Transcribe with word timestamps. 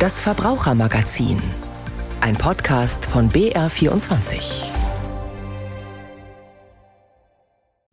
Das 0.00 0.18
Verbrauchermagazin. 0.18 1.36
Ein 2.22 2.34
Podcast 2.34 3.04
von 3.04 3.28
BR24. 3.28 4.64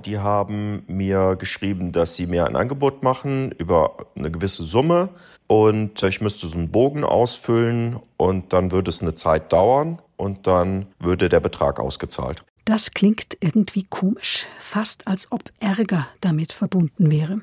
Die 0.05 0.17
haben 0.17 0.85
mir 0.87 1.35
geschrieben, 1.35 1.91
dass 1.91 2.15
sie 2.15 2.25
mir 2.25 2.45
ein 2.45 2.55
Angebot 2.55 3.03
machen 3.03 3.51
über 3.51 4.07
eine 4.15 4.31
gewisse 4.31 4.63
Summe 4.63 5.09
und 5.47 6.01
ich 6.01 6.21
müsste 6.21 6.47
so 6.47 6.57
einen 6.57 6.71
Bogen 6.71 7.03
ausfüllen 7.03 7.99
und 8.15 8.53
dann 8.53 8.71
würde 8.71 8.87
es 8.87 9.01
eine 9.01 9.13
Zeit 9.13 9.51
dauern 9.51 10.01
und 10.15 10.47
dann 10.47 10.85
würde 10.99 11.27
der 11.27 11.41
Betrag 11.41 11.77
ausgezahlt. 11.77 12.45
Das 12.63 12.91
klingt 12.91 13.35
irgendwie 13.41 13.83
komisch, 13.83 14.47
fast 14.59 15.09
als 15.09 15.29
ob 15.33 15.51
Ärger 15.59 16.07
damit 16.21 16.53
verbunden 16.53 17.11
wäre. 17.11 17.41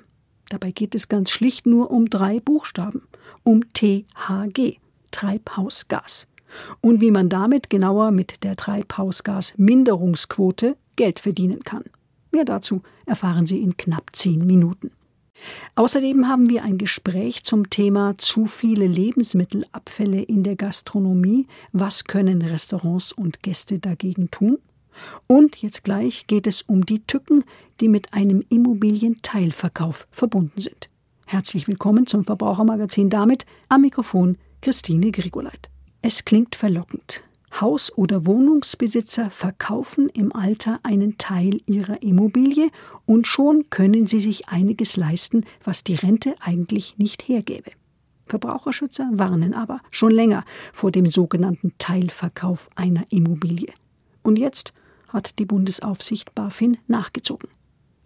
Dabei 0.48 0.70
geht 0.70 0.94
es 0.94 1.08
ganz 1.08 1.30
schlicht 1.30 1.66
nur 1.66 1.90
um 1.90 2.08
drei 2.08 2.40
Buchstaben, 2.40 3.02
um 3.44 3.62
THG, 3.72 4.78
Treibhausgas. 5.10 6.26
Und 6.80 7.00
wie 7.00 7.10
man 7.10 7.28
damit 7.28 7.68
genauer 7.70 8.10
mit 8.10 8.44
der 8.44 8.56
Treibhausgasminderungsquote 8.56 10.76
Geld 10.96 11.20
verdienen 11.20 11.62
kann. 11.64 11.84
Mehr 12.30 12.44
dazu 12.44 12.82
erfahren 13.06 13.46
Sie 13.46 13.62
in 13.62 13.76
knapp 13.76 14.10
zehn 14.12 14.46
Minuten. 14.46 14.90
Außerdem 15.74 16.28
haben 16.28 16.48
wir 16.48 16.62
ein 16.62 16.78
Gespräch 16.78 17.42
zum 17.44 17.70
Thema 17.70 18.14
zu 18.18 18.46
viele 18.46 18.86
Lebensmittelabfälle 18.86 20.22
in 20.22 20.44
der 20.44 20.56
Gastronomie. 20.56 21.46
Was 21.72 22.04
können 22.04 22.42
Restaurants 22.42 23.12
und 23.12 23.42
Gäste 23.42 23.78
dagegen 23.78 24.30
tun? 24.30 24.58
Und 25.26 25.56
jetzt 25.56 25.82
gleich 25.82 26.28
geht 26.28 26.46
es 26.46 26.62
um 26.62 26.86
die 26.86 27.04
Tücken, 27.04 27.44
die 27.80 27.88
mit 27.88 28.14
einem 28.14 28.44
Immobilienteilverkauf 28.48 30.06
verbunden 30.10 30.60
sind. 30.60 30.88
Herzlich 31.26 31.66
willkommen 31.66 32.06
zum 32.06 32.24
Verbrauchermagazin 32.24 33.08
damit 33.08 33.46
am 33.70 33.80
Mikrofon 33.80 34.36
Christine 34.60 35.10
Grigoleit. 35.10 35.70
Es 36.02 36.26
klingt 36.26 36.54
verlockend. 36.54 37.22
Haus- 37.60 37.96
oder 37.96 38.26
Wohnungsbesitzer 38.26 39.30
verkaufen 39.30 40.10
im 40.10 40.34
Alter 40.34 40.80
einen 40.82 41.16
Teil 41.16 41.60
ihrer 41.64 42.02
Immobilie 42.02 42.68
und 43.06 43.26
schon 43.26 43.70
können 43.70 44.06
sie 44.06 44.20
sich 44.20 44.48
einiges 44.50 44.98
leisten, 44.98 45.44
was 45.62 45.82
die 45.82 45.94
Rente 45.94 46.34
eigentlich 46.40 46.98
nicht 46.98 47.26
hergäbe. 47.26 47.70
Verbraucherschützer 48.26 49.08
warnen 49.12 49.54
aber 49.54 49.80
schon 49.90 50.12
länger 50.12 50.44
vor 50.74 50.90
dem 50.90 51.06
sogenannten 51.06 51.72
Teilverkauf 51.78 52.68
einer 52.74 53.04
Immobilie. 53.10 53.72
Und 54.22 54.38
jetzt 54.38 54.74
hat 55.08 55.38
die 55.38 55.46
Bundesaufsicht 55.46 56.34
BaFin 56.34 56.76
nachgezogen. 56.86 57.48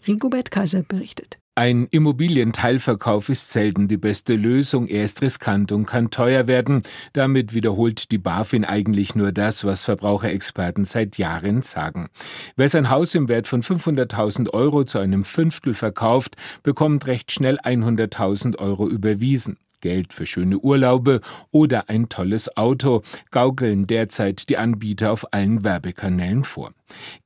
Rigobert 0.07 0.53
Kaiser 0.53 0.83
berichtet. 0.83 1.38
Ein 1.59 1.89
Immobilienteilverkauf 1.91 3.29
ist 3.31 3.51
selten 3.51 3.89
die 3.89 3.97
beste 3.97 4.37
Lösung. 4.37 4.87
Er 4.87 5.03
ist 5.03 5.23
riskant 5.23 5.73
und 5.73 5.87
kann 5.87 6.11
teuer 6.11 6.47
werden. 6.47 6.85
Damit 7.15 7.53
wiederholt 7.53 8.13
die 8.13 8.19
BaFin 8.19 8.65
eigentlich 8.65 9.17
nur 9.17 9.33
das, 9.33 9.65
was 9.65 9.83
Verbraucherexperten 9.83 10.85
seit 10.85 11.19
Jahren 11.19 11.63
sagen. 11.63 12.11
Wer 12.55 12.69
sein 12.69 12.91
Haus 12.91 13.17
im 13.17 13.29
Wert 13.29 13.49
von 13.49 13.65
500.000 13.65 14.55
Euro 14.55 14.85
zu 14.85 15.01
einem 15.01 15.25
Fünftel 15.25 15.75
verkauft, 15.75 16.37
bekommt 16.63 17.09
recht 17.09 17.33
schnell 17.33 17.59
100.000 17.59 18.57
Euro 18.61 18.89
überwiesen. 18.89 19.57
Geld 19.81 20.13
für 20.13 20.27
schöne 20.27 20.59
Urlaube 20.59 21.21
oder 21.51 21.89
ein 21.89 22.09
tolles 22.09 22.57
Auto 22.57 23.03
gaukeln 23.31 23.87
derzeit 23.87 24.49
die 24.49 24.57
Anbieter 24.57 25.13
auf 25.13 25.33
allen 25.33 25.65
Werbekanälen 25.65 26.45
vor. 26.45 26.73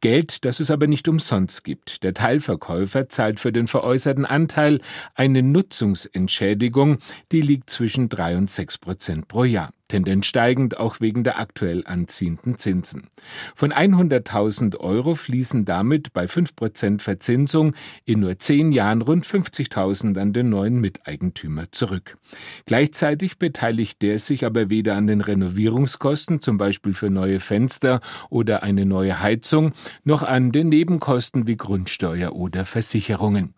Geld, 0.00 0.44
das 0.44 0.61
es 0.61 0.70
aber 0.70 0.86
nicht 0.86 1.09
umsonst 1.09 1.64
gibt. 1.64 2.03
Der 2.03 2.14
Teilverkäufer 2.14 3.09
zahlt 3.09 3.41
für 3.41 3.53
den 3.53 3.67
veräußerten 3.67 4.27
Anteil 4.27 4.81
eine 5.14 5.42
Nutzungsentschädigung, 5.42 6.98
die 7.31 7.41
liegt 7.41 7.70
zwischen 7.70 8.09
drei 8.09 8.36
und 8.36 8.50
sechs 8.50 8.78
Prozent 8.78 9.28
pro 9.28 9.44
Jahr 9.44 9.72
tendenz 9.92 10.24
steigend 10.24 10.78
auch 10.78 11.00
wegen 11.00 11.22
der 11.22 11.38
aktuell 11.38 11.82
anziehenden 11.86 12.56
Zinsen. 12.56 13.08
Von 13.54 13.74
100.000 13.74 14.78
Euro 14.78 15.14
fließen 15.14 15.66
damit 15.66 16.14
bei 16.14 16.25
5% 16.25 17.03
Verzinsung 17.03 17.75
in 18.06 18.20
nur 18.20 18.38
zehn 18.38 18.72
Jahren 18.72 19.02
rund 19.02 19.26
50.000 19.26 20.19
an 20.19 20.32
den 20.32 20.48
neuen 20.48 20.81
Miteigentümer 20.81 21.70
zurück. 21.72 22.16
Gleichzeitig 22.64 23.38
beteiligt 23.38 24.00
der 24.00 24.19
sich 24.19 24.47
aber 24.47 24.70
weder 24.70 24.97
an 24.97 25.06
den 25.06 25.20
Renovierungskosten, 25.20 26.41
zum 26.41 26.56
Beispiel 26.56 26.94
für 26.94 27.10
neue 27.10 27.38
Fenster 27.38 28.00
oder 28.31 28.62
eine 28.62 28.86
neue 28.86 29.20
Heizung, 29.20 29.72
noch 30.04 30.22
an 30.22 30.52
den 30.52 30.70
Nebenkosten 30.70 31.47
wie 31.47 31.56
Grundsteuer 31.56 32.32
oder 32.34 32.64
Versicherungen. 32.64 33.52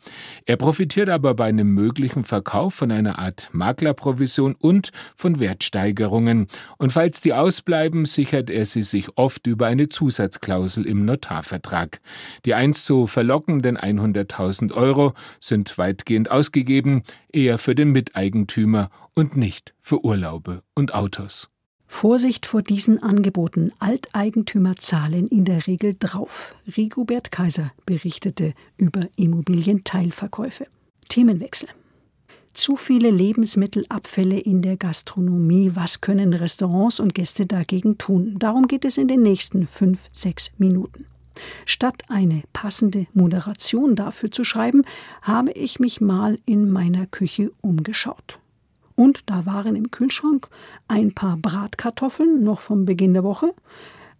Er 0.46 0.56
profitiert 0.56 1.10
aber 1.10 1.34
bei 1.34 1.44
einem 1.44 1.74
möglichen 1.74 2.24
Verkauf 2.24 2.74
von 2.74 2.90
einer 2.90 3.20
Art 3.20 3.50
Maklerprovision 3.52 4.56
und 4.58 4.90
von 5.14 5.38
Wertsteigerung 5.38 6.23
Zahlungen, 6.24 6.46
und 6.78 6.92
falls 6.92 7.20
die 7.20 7.32
ausbleiben, 7.32 8.06
sichert 8.06 8.50
er 8.50 8.64
sie 8.64 8.82
sich 8.82 9.16
oft 9.16 9.46
über 9.46 9.66
eine 9.66 9.88
Zusatzklausel 9.88 10.86
im 10.86 11.04
Notarvertrag. 11.04 12.00
Die 12.44 12.54
einst 12.54 12.86
so 12.86 13.06
verlockenden 13.06 13.76
100.000 13.76 14.72
Euro 14.72 15.12
sind 15.40 15.76
weitgehend 15.78 16.30
ausgegeben, 16.30 17.02
eher 17.32 17.58
für 17.58 17.74
den 17.74 17.92
Miteigentümer 17.92 18.90
und 19.14 19.36
nicht 19.36 19.74
für 19.78 20.04
Urlaube 20.04 20.62
und 20.74 20.94
Autos. 20.94 21.48
Vorsicht 21.86 22.46
vor 22.46 22.62
diesen 22.62 23.02
Angeboten. 23.02 23.70
Alteigentümer 23.78 24.74
zahlen 24.76 25.28
in 25.28 25.44
der 25.44 25.66
Regel 25.66 25.94
drauf. 25.98 26.56
Rigobert 26.76 27.30
Kaiser 27.30 27.70
berichtete 27.86 28.54
über 28.76 29.06
Immobilienteilverkäufe. 29.16 30.66
Themenwechsel 31.08 31.68
zu 32.54 32.76
viele 32.76 33.10
Lebensmittelabfälle 33.10 34.38
in 34.38 34.62
der 34.62 34.76
Gastronomie. 34.76 35.72
Was 35.74 36.00
können 36.00 36.32
Restaurants 36.32 37.00
und 37.00 37.14
Gäste 37.14 37.46
dagegen 37.46 37.98
tun? 37.98 38.36
Darum 38.38 38.68
geht 38.68 38.84
es 38.84 38.96
in 38.96 39.08
den 39.08 39.22
nächsten 39.22 39.66
fünf, 39.66 40.08
sechs 40.12 40.50
Minuten. 40.56 41.06
Statt 41.66 42.02
eine 42.08 42.42
passende 42.52 43.06
Moderation 43.12 43.96
dafür 43.96 44.30
zu 44.30 44.44
schreiben, 44.44 44.82
habe 45.22 45.50
ich 45.52 45.80
mich 45.80 46.00
mal 46.00 46.38
in 46.46 46.70
meiner 46.70 47.06
Küche 47.06 47.50
umgeschaut. 47.60 48.38
Und 48.94 49.22
da 49.26 49.44
waren 49.44 49.74
im 49.74 49.90
Kühlschrank 49.90 50.48
ein 50.86 51.12
paar 51.12 51.36
Bratkartoffeln 51.36 52.44
noch 52.44 52.60
vom 52.60 52.84
Beginn 52.84 53.14
der 53.14 53.24
Woche, 53.24 53.52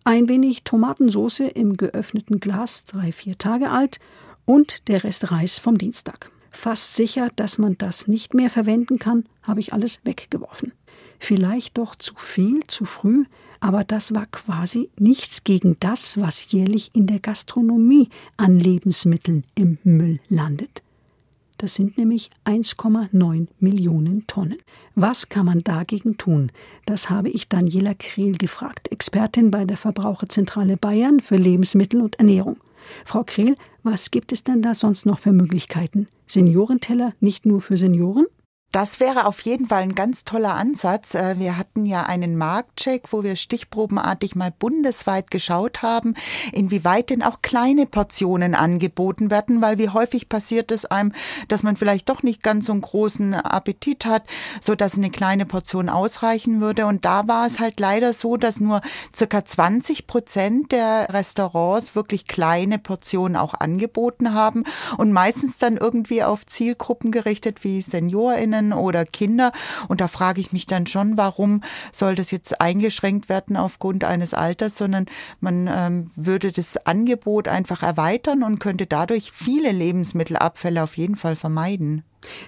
ein 0.03 0.29
wenig 0.29 0.65
Tomatensauce 0.65 1.41
im 1.55 1.77
geöffneten 1.77 2.41
Glas, 2.41 2.85
drei, 2.85 3.13
vier 3.13 3.39
Tage 3.39 3.71
alt, 3.71 4.01
und 4.45 4.89
der 4.89 5.05
Rest 5.05 5.31
Reis 5.31 5.59
vom 5.59 5.79
Dienstag 5.79 6.31
fast 6.57 6.95
sicher, 6.95 7.29
dass 7.37 7.59
man 7.59 7.77
das 7.79 8.09
nicht 8.09 8.35
mehr 8.35 8.51
verwenden 8.51 8.99
kann, 8.99 9.25
habe 9.43 9.61
ich 9.61 9.73
alles 9.73 10.01
weggeworfen. 10.05 10.73
Vielleicht 11.19 11.79
doch 11.79 11.95
zu 11.95 12.15
viel, 12.17 12.65
zu 12.67 12.85
früh, 12.85 13.25
aber 13.61 13.85
das 13.85 14.15
war 14.15 14.27
quasi 14.27 14.91
nichts 14.99 15.45
gegen 15.45 15.77
das, 15.81 16.21
was 16.21 16.51
jährlich 16.53 16.91
in 16.95 17.07
der 17.07 17.21
Gastronomie 17.21 18.09
an 18.37 18.59
Lebensmitteln 18.59 19.45
im 19.55 19.79
Müll 19.85 20.21
landet. 20.29 20.83
Das 21.57 21.75
sind 21.77 21.97
nämlich 21.97 22.31
1,9 22.45 23.47
Millionen 23.61 24.27
Tonnen. 24.27 24.59
Was 24.95 25.29
kann 25.29 25.47
man 25.47 25.61
dagegen 25.61 26.19
tun? 26.19 26.53
Das 26.85 27.09
habe 27.09 27.31
ich 27.31 27.49
Daniela 27.49 27.95
Krehl 27.95 28.33
gefragt, 28.33 28.91
Expertin 28.93 29.51
bei 29.51 29.65
der 29.65 29.77
Verbraucherzentrale 29.77 30.77
Bayern 30.77 31.21
für 31.21 31.37
Lebensmittel 31.37 32.03
und 32.03 32.19
Ernährung. 32.19 32.59
Frau 33.05 33.25
Krehl, 33.25 33.57
was 33.83 34.11
gibt 34.11 34.33
es 34.33 34.45
denn 34.45 34.63
da 34.63 34.75
sonst 34.75 35.07
noch 35.07 35.19
für 35.19 35.33
Möglichkeiten? 35.33 36.09
Seniorenteller 36.27 37.13
nicht 37.21 37.47
nur 37.47 37.61
für 37.61 37.77
Senioren? 37.77 38.27
Das 38.75 38.99
wäre 38.99 39.27
auf 39.27 39.41
jeden 39.43 39.69
Fall 39.69 39.83
ein 39.83 39.95
ganz 39.95 40.25
toller 40.25 40.57
Ansatz. 40.57 41.15
Äh, 41.15 41.39
wir 41.39 41.57
hatten 41.57 41.87
ja 41.87 42.03
einen 42.03 42.37
Marktcheck, 42.37 43.13
wo 43.13 43.23
wir 43.23 43.37
stichprobenartig 43.37 44.35
mal 44.35 44.51
bundesweit 44.51 45.31
geschaut 45.31 45.83
haben, 45.83 46.15
inwieweit 46.51 47.11
denn 47.11 47.23
auch 47.23 47.41
kleine 47.41 47.87
Portionen 47.87 48.57
angeboten 48.57 49.31
werden, 49.31 49.63
weil 49.63 49.79
wie 49.79 49.91
häufig 49.91 50.29
passiert 50.29 50.73
es 50.73 50.87
einem, 50.87 51.13
dass 51.47 51.63
man 51.63 51.77
vielleicht 51.77 52.09
doch 52.09 52.25
nicht 52.25 52.43
ganz 52.43 52.67
so 52.67 52.73
einen 52.73 52.81
großen 52.81 53.35
Appetit 53.35 54.07
hat, 54.07 54.25
so 54.61 54.75
dass 54.75 54.99
eine 54.99 55.11
kleine 55.11 55.47
Portion 55.47 55.89
ausreichen 55.89 56.61
würde. 56.61 56.87
Und 56.87 57.05
da 57.05 57.29
war 57.29 57.47
es 57.47 57.61
halt 57.61 57.79
leider 57.79 58.13
so, 58.13 58.37
dass 58.37 58.59
nur 58.59 58.81
circa 59.15 59.45
20 59.45 60.09
Prozent 60.09 60.73
der 60.73 61.15
Restaurants 61.15 61.95
wirklich 61.95 62.27
kleine 62.27 62.81
Portionen 62.81 63.37
auch 63.37 63.55
angeboten 63.55 64.35
haben 64.35 64.65
und 64.99 65.13
meistens 65.13 65.59
dann 65.59 65.77
irgendwie 65.77 66.25
auf 66.25 66.45
Zielgruppen 66.45 67.13
gerichtet 67.13 67.63
wie 67.63 67.81
SeniorInnen 67.81 68.64
Erwachsenen 68.65 68.73
oder 68.73 69.05
Kinder. 69.05 69.53
Und 69.89 70.01
da 70.01 70.09
frage 70.09 70.41
ich 70.41 70.53
mich 70.53 70.67
dann 70.67 70.87
schon, 70.87 71.17
warum 71.17 71.63
soll 71.93 72.15
das 72.15 72.31
jetzt 72.31 72.61
eingeschränkt 72.61 73.29
werden 73.29 73.57
aufgrund 73.57 74.05
eines 74.05 74.35
Alters, 74.35 74.77
sondern 74.77 75.07
man 75.41 75.69
ähm, 75.73 76.11
würde 76.17 76.53
das 76.53 76.77
Angebot 76.87 77.49
einfach 77.49 77.83
erweitern 77.83 78.43
und 78.43 78.59
könnte 78.59 78.87
dadurch 78.87 79.33
viele 79.33 79.73
Lebensmittelabfälle 79.73 80.83
auf 80.83 80.97
jeden 80.97 81.17
Fall 81.17 81.37
vermeiden. 81.37 82.03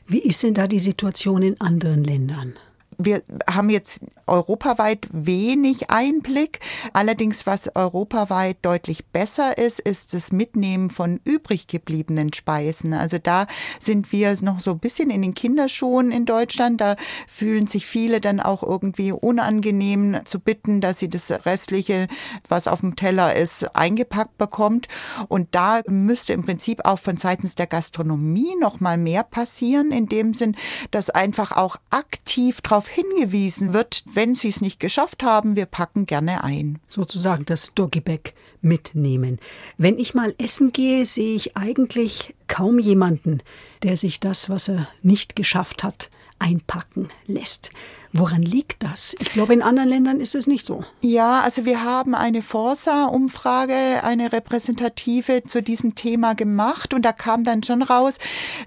Wie 0.07 0.21
ist 0.21 0.43
denn 0.43 0.55
da 0.55 0.67
die 0.67 0.81
Situation 0.81 1.43
in 1.43 1.61
anderen 1.61 2.03
Ländern? 2.03 2.55
Wir 2.99 3.23
haben 3.51 3.71
jetzt 3.71 4.01
europaweit 4.27 5.07
wenig 5.13 5.91
Einblick. 5.91 6.61
Allerdings, 6.93 7.47
was 7.47 7.75
europaweit 7.75 8.59
deutlich 8.63 9.07
besser 9.07 9.59
ist, 9.59 9.81
ist 9.81 10.15
das 10.15 10.33
Mitnehmen 10.33 10.91
von 10.91 11.21
übrig 11.25 11.67
gebliebenen 11.67 12.33
Speisen. 12.33 12.95
Also 12.95 13.19
da 13.19 13.47
sind 13.81 14.13
wir 14.13 14.37
noch 14.43 14.61
so 14.61 14.73
ein 14.73 14.79
bisschen 14.79 15.11
in 15.11 15.23
den 15.23 15.35
Kinderschuhen 15.35 16.11
in 16.11 16.25
Deutschland. 16.25 16.81
Da 16.81 16.97
fühlen 17.29 17.67
sich 17.67 17.87
viele 17.87 18.21
dann 18.21 18.41
auch 18.41 18.63
irgendwie 18.63 19.13
unangenehm 19.13 20.21
zu 20.25 20.41
bitten, 20.41 20.81
dass 20.81 20.99
sie 20.99 21.11
das 21.11 21.31
restliche, 21.47 22.09
was 22.49 22.69
auf 22.69 22.81
dem 22.81 22.97
Teller 22.97 23.37
ist, 23.37 23.77
eingepackt 23.77 24.39
bekommt. 24.39 24.89
Und 25.29 25.55
da 25.55 25.83
müsste 25.87 26.33
im 26.33 26.45
Prinzip 26.45 26.85
auch 26.85 26.99
von 26.99 27.17
seitens 27.17 27.55
der 27.55 27.67
Gastronomie 27.67 28.55
noch 28.61 28.81
mal 28.81 28.97
mehr 28.97 29.23
passieren, 29.23 29.93
in 29.93 30.07
dem 30.07 30.35
Sinn, 30.35 30.57
dass 30.91 31.11
einfach 31.11 31.57
auch 31.57 31.77
aktiv 31.91 32.63
darauf 32.87 32.89
hingewiesen 32.89 33.73
wird, 33.73 34.03
wenn 34.13 34.35
sie 34.35 34.49
es 34.49 34.61
nicht 34.61 34.81
geschafft 34.81 35.23
haben, 35.23 35.57
wir 35.57 35.67
packen 35.67 36.07
gerne 36.07 36.45
ein. 36.45 36.79
Sozusagen 36.89 37.45
das 37.45 37.75
Doggyback 37.75 38.35
mitnehmen. 38.61 39.39
Wenn 39.79 39.99
ich 39.99 40.15
mal 40.15 40.35
essen 40.39 40.73
gehe, 40.73 41.05
sehe 41.05 41.35
ich 41.35 41.57
eigentlich 41.57 42.35
kaum 42.49 42.79
jemanden, 42.79 43.43
der 43.83 43.97
sich 43.97 44.21
das, 44.21 44.49
was 44.51 44.69
er 44.69 44.89
nicht 45.03 45.37
geschafft 45.37 45.83
hat, 45.83 46.11
einpacken 46.39 47.09
lässt. 47.27 47.71
Woran 48.19 48.41
liegt 48.41 48.83
das? 48.83 49.15
Ich 49.19 49.33
glaube, 49.33 49.53
in 49.53 49.61
anderen 49.61 49.91
Ländern 49.91 50.21
ist 50.21 50.35
es 50.35 50.47
nicht 50.47 50.65
so. 50.65 50.83
Ja, 51.03 51.41
also 51.41 51.67
wir 51.67 51.85
haben 51.85 52.15
eine 52.15 52.41
Forsa-Umfrage, 52.41 53.75
eine 54.05 54.33
repräsentative 54.33 55.43
zu 55.43 55.63
diesem 55.63 55.95
Thema 55.97 56.35
gemacht 56.35 56.95
und 56.95 57.03
da 57.03 57.13
kam 57.13 57.45
dann 57.45 57.63
schon 57.63 57.83
raus, 57.83 58.17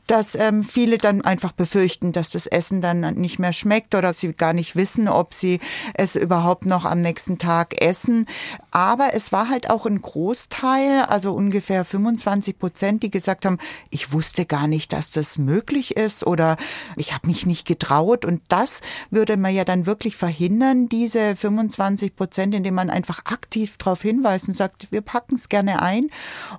dass 0.06 0.36
ähm, 0.36 0.64
viele 0.64 1.00
dann 1.00 1.22
einfach 1.22 1.52
befürchten, 1.52 2.12
dass 2.12 2.30
das 2.30 2.46
Essen 2.46 2.82
dann 2.82 3.16
nicht 3.16 3.40
mehr 3.40 3.52
schmeckt 3.52 3.96
oder 3.96 4.14
sie 4.14 4.34
gar 4.34 4.54
nicht 4.54 4.76
wissen, 4.76 5.08
ob 5.08 5.34
sie 5.34 5.60
es 5.96 6.16
überhaupt 6.16 6.68
noch 6.68 6.86
am 6.86 7.02
nächsten 7.02 7.40
Tag 7.40 7.82
essen. 7.82 8.28
Aber 8.70 9.16
es 9.16 9.32
war 9.32 9.50
halt 9.50 9.72
auch 9.72 9.88
ein 9.88 10.00
Großteil, 10.00 11.02
also 11.08 11.34
ungefähr 11.34 11.86
25 11.86 12.60
Prozent, 12.60 13.02
die 13.02 13.10
gesagt 13.10 13.46
haben, 13.46 13.58
ich 13.90 14.12
wusste 14.14 14.46
gar 14.46 14.68
nicht, 14.68 14.94
dass 14.94 15.10
das 15.10 15.40
möglich 15.40 15.98
ist 15.98 16.24
oder 16.24 16.56
ich 16.98 17.16
habe 17.16 17.26
mich 17.26 17.48
nicht 17.48 17.66
getraut 17.66 18.26
und 18.26 18.44
das 18.50 18.82
würde 19.10 19.39
man 19.42 19.54
ja 19.54 19.66
dann 19.66 19.86
wirklich 19.86 20.16
verhindern, 20.16 20.90
diese 20.90 21.36
25 21.36 22.16
Prozent, 22.16 22.56
indem 22.56 22.76
man 22.76 22.90
einfach 22.90 23.20
aktiv 23.26 23.78
darauf 23.78 24.02
hinweist 24.02 24.48
und 24.48 24.54
sagt, 24.54 24.92
wir 24.92 25.02
packen 25.02 25.36
es 25.36 25.50
gerne 25.50 25.82
ein. 25.82 26.10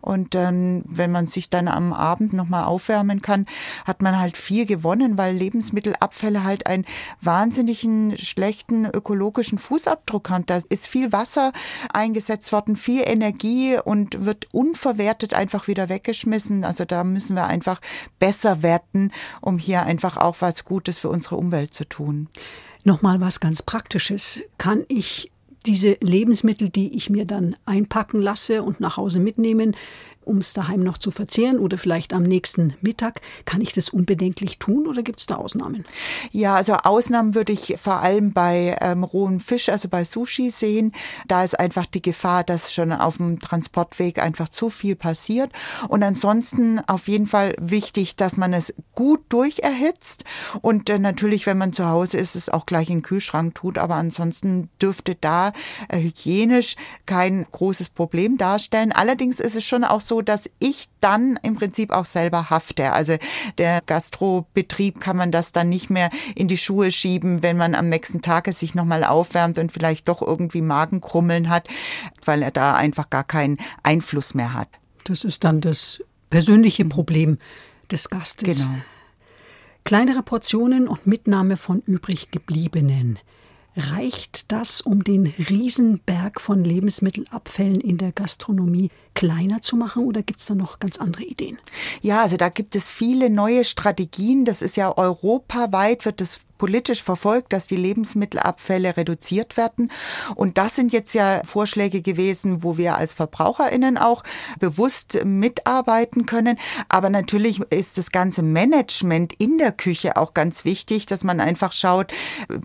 Und 0.01 0.35
dann, 0.35 0.83
wenn 0.87 1.11
man 1.11 1.27
sich 1.27 1.51
dann 1.51 1.69
am 1.69 1.93
Abend 1.93 2.33
nochmal 2.33 2.65
aufwärmen 2.65 3.23
kann, 3.23 3.47
hat 3.85 4.03
man 4.03 4.19
halt 4.19 4.37
viel 4.37 4.67
gewonnen, 4.67 5.19
weil 5.19 5.35
Lebensmittelabfälle 5.35 6.45
halt 6.45 6.67
einen 6.67 6.85
wahnsinnigen 7.21 8.17
schlechten 8.19 8.87
ökologischen 8.87 9.59
Fußabdruck 9.59 10.31
haben. 10.31 10.47
Da 10.47 10.61
ist 10.69 10.87
viel 10.87 11.13
Wasser 11.13 11.53
eingesetzt 11.93 12.53
worden, 12.53 12.77
viel 12.77 13.03
Energie 13.05 13.79
und 13.83 14.25
wird 14.25 14.47
unverwertet 14.53 15.35
einfach 15.35 15.69
wieder 15.69 15.89
weggeschmissen. 15.89 16.65
Also 16.65 16.85
da 16.85 17.05
müssen 17.05 17.37
wir 17.37 17.47
einfach 17.47 17.81
besser 18.19 18.63
werten, 18.63 19.13
um 19.41 19.59
hier 19.59 19.83
einfach 19.83 20.17
auch 20.17 20.37
was 20.41 20.65
Gutes 20.65 20.99
für 20.99 21.09
unsere 21.09 21.37
Umwelt 21.37 21.75
zu 21.75 21.89
tun. 21.89 22.29
Nochmal 22.85 23.21
was 23.21 23.41
ganz 23.41 23.63
Praktisches. 23.63 24.41
Kann 24.59 24.85
ich 24.89 25.31
diese 25.67 25.97
Lebensmittel, 26.01 26.71
die 26.71 26.97
ich 26.97 27.11
mir 27.11 27.27
dann 27.27 27.57
einpacken 27.67 28.23
lasse 28.23 28.63
und 28.63 28.81
nach 28.81 28.97
Hause 28.97 29.21
mitnehmen, 29.21 29.77
um 30.25 30.39
es 30.39 30.53
daheim 30.53 30.81
noch 30.81 30.99
zu 30.99 31.11
verzehren 31.11 31.59
oder 31.59 31.79
vielleicht 31.79 32.13
am 32.13 32.23
nächsten 32.23 32.75
Mittag. 32.81 33.21
Kann 33.45 33.61
ich 33.61 33.73
das 33.73 33.89
unbedenklich 33.89 34.59
tun 34.59 34.87
oder 34.87 35.03
gibt 35.03 35.21
es 35.21 35.27
da 35.27 35.37
Ausnahmen? 35.37 35.85
Ja, 36.31 36.55
also 36.55 36.75
Ausnahmen 36.75 37.35
würde 37.35 37.53
ich 37.53 37.77
vor 37.83 38.01
allem 38.01 38.33
bei 38.33 38.77
ähm, 38.81 39.03
rohem 39.03 39.41
Fisch, 39.41 39.69
also 39.69 39.89
bei 39.89 40.05
Sushi 40.05 40.51
sehen. 40.51 40.93
Da 41.27 41.43
ist 41.43 41.59
einfach 41.59 41.87
die 41.87 42.03
Gefahr, 42.03 42.45
dass 42.45 42.73
schon 42.73 42.93
auf 42.93 43.17
dem 43.17 43.39
Transportweg 43.39 44.19
einfach 44.19 44.49
zu 44.49 44.71
viel 44.71 44.95
passiert. 44.95 45.51
Und 45.89 46.03
ansonsten 46.03 46.81
auf 46.87 47.09
jeden 47.09 47.27
Fall 47.27 47.55
wichtig, 47.59 48.17
dass 48.17 48.37
man 48.37 48.53
es 48.53 48.75
gut 48.95 49.21
durcherhitzt 49.31 50.25
und 50.61 50.91
äh, 50.91 50.99
natürlich, 50.99 51.47
wenn 51.47 51.59
man 51.59 51.73
zu 51.73 51.89
Hause 51.89 52.19
ist, 52.19 52.37
es 52.37 52.49
auch 52.49 52.67
gleich 52.67 52.91
in 52.91 52.99
den 52.99 53.03
Kühlschrank 53.03 53.55
tut. 53.55 53.79
Aber 53.79 53.95
ansonsten 53.95 54.69
dürfte 54.81 55.17
da 55.19 55.53
äh, 55.89 55.99
hygienisch 55.99 56.77
kein 57.07 57.47
großes 57.51 57.89
Problem 57.89 58.37
darstellen. 58.37 58.93
Allerdings 58.93 59.41
ist 59.41 59.57
es 59.57 59.65
schon 59.65 59.85
auch 59.85 60.01
so, 60.01 60.10
so, 60.11 60.23
dass 60.23 60.51
ich 60.59 60.89
dann 60.99 61.39
im 61.45 61.55
Prinzip 61.55 61.93
auch 61.93 62.05
selber 62.05 62.51
hafte. 62.51 62.91
Also 62.93 63.17
der 63.59 63.81
Gastrobetrieb 63.81 65.01
kann 65.01 65.17
man 65.17 65.31
das 65.31 65.53
dann 65.53 65.69
nicht 65.69 65.89
mehr 65.89 66.11
in 66.35 66.49
die 66.49 66.59
Schuhe 66.59 66.91
schieben, 66.91 67.43
wenn 67.45 67.57
man 67.57 67.77
am 67.77 67.89
nächsten 67.89 68.21
Tag 68.21 68.49
es 68.49 68.59
sich 68.59 68.75
nochmal 68.75 69.05
aufwärmt 69.05 69.59
und 69.61 69.71
vielleicht 69.71 70.09
doch 70.09 70.21
irgendwie 70.21 70.63
Magenkrummeln 70.63 71.49
hat, 71.49 71.69
weil 72.25 72.43
er 72.43 72.51
da 72.51 72.75
einfach 72.75 73.09
gar 73.09 73.23
keinen 73.23 73.59
Einfluss 73.85 74.35
mehr 74.35 74.53
hat. 74.53 74.69
Das 75.05 75.23
ist 75.23 75.45
dann 75.45 75.61
das 75.61 76.03
persönliche 76.29 76.85
Problem 76.85 77.39
des 77.93 78.11
Gastes. 78.11 78.67
Genau. 78.67 78.81
Kleinere 79.85 80.25
Portionen 80.25 80.89
und 80.89 81.07
Mitnahme 81.07 81.57
von 81.57 81.81
übrig 81.87 82.33
gebliebenen. 82.33 83.21
Reicht 83.77 84.51
das, 84.51 84.81
um 84.81 85.05
den 85.05 85.27
Riesenberg 85.27 86.41
von 86.41 86.65
Lebensmittelabfällen 86.65 87.81
in 87.81 87.97
der 87.97 88.11
Gastronomie 88.11 88.91
kleiner 89.15 89.63
zu 89.63 89.77
machen 89.77 90.05
oder 90.05 90.23
gibt 90.23 90.41
es 90.41 90.47
da 90.47 90.55
noch 90.55 90.79
ganz 90.79 90.99
andere 90.99 91.25
Ideen? 91.25 91.59
Ja, 92.01 92.23
also 92.23 92.37
da 92.37 92.49
gibt 92.49 92.77
es 92.77 92.89
viele 92.89 93.31
neue 93.31 93.65
Strategien. 93.65 94.45
Das 94.45 94.63
ist 94.63 94.77
ja 94.77 94.97
europaweit, 94.97 96.05
wird 96.05 96.21
das 96.21 96.41
politisch 96.61 97.03
verfolgt, 97.03 97.55
dass 97.55 97.67
die 97.67 97.77
Lebensmittelabfälle 97.77 98.99
reduziert 98.99 99.57
werden. 99.57 99.91
Und 100.35 100.59
das 100.59 100.77
sind 100.77 100.93
jetzt 100.93 101.15
ja 101.15 101.41
Vorschläge 101.43 102.03
gewesen, 102.03 102.63
wo 102.63 102.77
wir 102.77 102.97
als 102.97 103.15
Verbraucherinnen 103.15 103.97
auch 103.97 104.23
bewusst 104.59 105.25
mitarbeiten 105.25 106.27
können. 106.27 106.59
Aber 106.91 107.09
natürlich 107.09 107.61
ist 107.71 107.97
das 107.97 108.13
ganze 108.13 108.43
Management 108.43 109.33
in 109.39 109.57
der 109.57 109.73
Küche 109.73 110.19
auch 110.19 110.35
ganz 110.35 110.67
wichtig, 110.67 111.07
dass 111.07 111.25
man 111.25 111.41
einfach 111.41 111.73
schaut, 111.73 112.13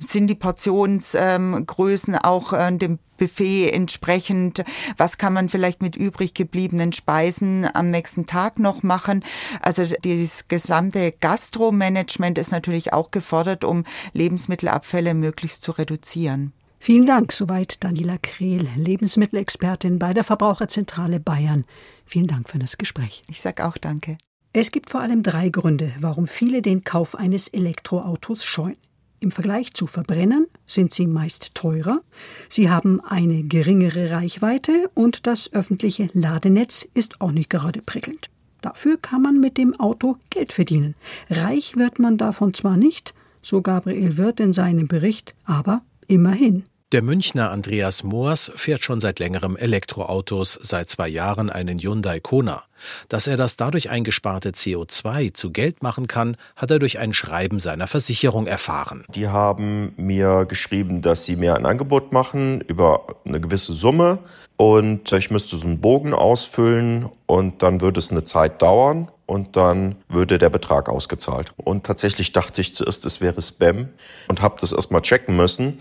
sind 0.06 0.28
die 0.28 0.36
Portionsgrößen 0.36 2.18
auch 2.18 2.52
äh, 2.52 2.78
dem 2.78 3.00
Buffet 3.18 3.72
entsprechend, 3.72 4.64
was 4.98 5.18
kann 5.18 5.34
man 5.34 5.50
vielleicht 5.50 5.82
mit 5.82 5.96
übrig 5.96 6.34
gebliebenen 6.34 6.94
Speisen 6.94 7.68
am 7.74 7.90
nächsten 7.90 8.26
Tag 8.26 8.60
noch 8.60 8.84
machen. 8.84 9.24
Also 9.62 9.86
dieses 10.04 10.48
gesamte 10.48 11.12
Gastromanagement 11.12 12.38
ist 12.38 12.52
natürlich 12.52 12.94
auch 12.94 13.12
gefordert, 13.12 13.64
um 13.64 13.84
Lebensmittelabfälle 14.14 15.14
möglichst 15.14 15.62
zu 15.62 15.72
reduzieren. 15.72 16.54
Vielen 16.80 17.06
Dank, 17.06 17.32
soweit 17.32 17.84
Daniela 17.84 18.18
Krehl, 18.22 18.68
Lebensmittelexpertin 18.76 19.98
bei 19.98 20.14
der 20.14 20.24
Verbraucherzentrale 20.24 21.20
Bayern. 21.20 21.66
Vielen 22.06 22.28
Dank 22.28 22.48
für 22.48 22.60
das 22.60 22.78
Gespräch. 22.78 23.24
Ich 23.28 23.42
sage 23.42 23.66
auch 23.66 23.78
danke. 23.78 24.18
Es 24.54 24.72
gibt 24.72 24.90
vor 24.90 25.02
allem 25.02 25.24
drei 25.24 25.50
Gründe, 25.50 25.92
warum 26.00 26.28
viele 26.28 26.62
den 26.62 26.84
Kauf 26.84 27.16
eines 27.16 27.48
Elektroautos 27.48 28.46
scheuen. 28.46 28.78
Im 29.26 29.32
Vergleich 29.32 29.74
zu 29.74 29.88
Verbrennern 29.88 30.46
sind 30.68 30.94
sie 30.94 31.08
meist 31.08 31.56
teurer, 31.56 32.00
sie 32.48 32.70
haben 32.70 33.02
eine 33.02 33.42
geringere 33.42 34.12
Reichweite 34.12 34.92
und 34.94 35.26
das 35.26 35.52
öffentliche 35.52 36.10
Ladenetz 36.14 36.88
ist 36.94 37.22
auch 37.22 37.32
nicht 37.32 37.50
gerade 37.50 37.82
prickelnd. 37.82 38.30
Dafür 38.62 38.98
kann 38.98 39.24
man 39.24 39.40
mit 39.40 39.58
dem 39.58 39.74
Auto 39.80 40.18
Geld 40.30 40.54
verdienen. 40.54 40.94
Reich 41.28 41.76
wird 41.76 41.98
man 41.98 42.20
davon 42.20 42.54
zwar 42.54 42.78
nicht, 42.78 43.16
so 43.42 43.64
Gabriel 43.64 44.16
Wirth 44.18 44.40
in 44.40 44.54
seinem 44.54 44.88
Bericht, 44.88 45.34
aber 45.44 45.82
immerhin. 46.06 46.66
Der 46.92 47.02
Münchner 47.02 47.50
Andreas 47.50 48.04
Moors 48.04 48.52
fährt 48.56 48.84
schon 48.84 49.02
seit 49.02 49.18
längerem 49.18 49.58
Elektroautos, 49.58 50.54
seit 50.62 50.88
zwei 50.88 51.08
Jahren 51.08 51.50
einen 51.50 51.80
Hyundai 51.80 52.20
Kona. 52.20 52.64
Dass 53.10 53.26
er 53.26 53.38
das 53.38 53.58
dadurch 53.58 53.90
eingesparte 53.90 54.52
CO2 54.52 55.34
zu 55.34 55.52
Geld 55.52 55.82
machen 55.82 56.06
kann, 56.06 56.38
hat 56.56 56.70
er 56.70 56.78
durch 56.78 57.00
ein 57.00 57.16
Schreiben 57.16 57.60
seiner 57.60 57.88
Versicherung 57.88 58.46
erfahren. 58.46 59.04
Die 59.16 59.28
haben 59.28 59.94
mir 59.98 60.46
geschrieben, 60.46 61.02
dass 61.02 61.26
sie 61.26 61.36
mir 61.36 61.56
ein 61.56 61.66
Angebot 61.66 62.14
machen 62.14 62.62
über 62.62 63.08
eine 63.26 63.42
gewisse 63.42 63.74
Summe 63.74 64.20
und 64.56 65.12
ich 65.12 65.32
müsste 65.32 65.58
so 65.58 65.66
einen 65.66 65.82
Bogen 65.82 66.14
ausfüllen 66.14 67.10
und 67.26 67.64
dann 67.64 67.82
würde 67.82 67.98
es 67.98 68.12
eine 68.12 68.24
Zeit 68.24 68.62
dauern 68.62 69.10
und 69.36 69.58
dann 69.58 69.98
würde 70.08 70.38
der 70.38 70.50
Betrag 70.50 70.88
ausgezahlt. 70.88 71.54
Und 71.58 71.86
tatsächlich 71.86 72.32
dachte 72.32 72.62
ich 72.62 72.74
zuerst, 72.74 73.06
es 73.06 73.20
wäre 73.20 73.42
Spam 73.42 73.90
und 74.30 74.42
habe 74.42 74.56
das 74.62 74.72
erstmal 74.72 75.02
checken 75.02 75.36
müssen 75.36 75.80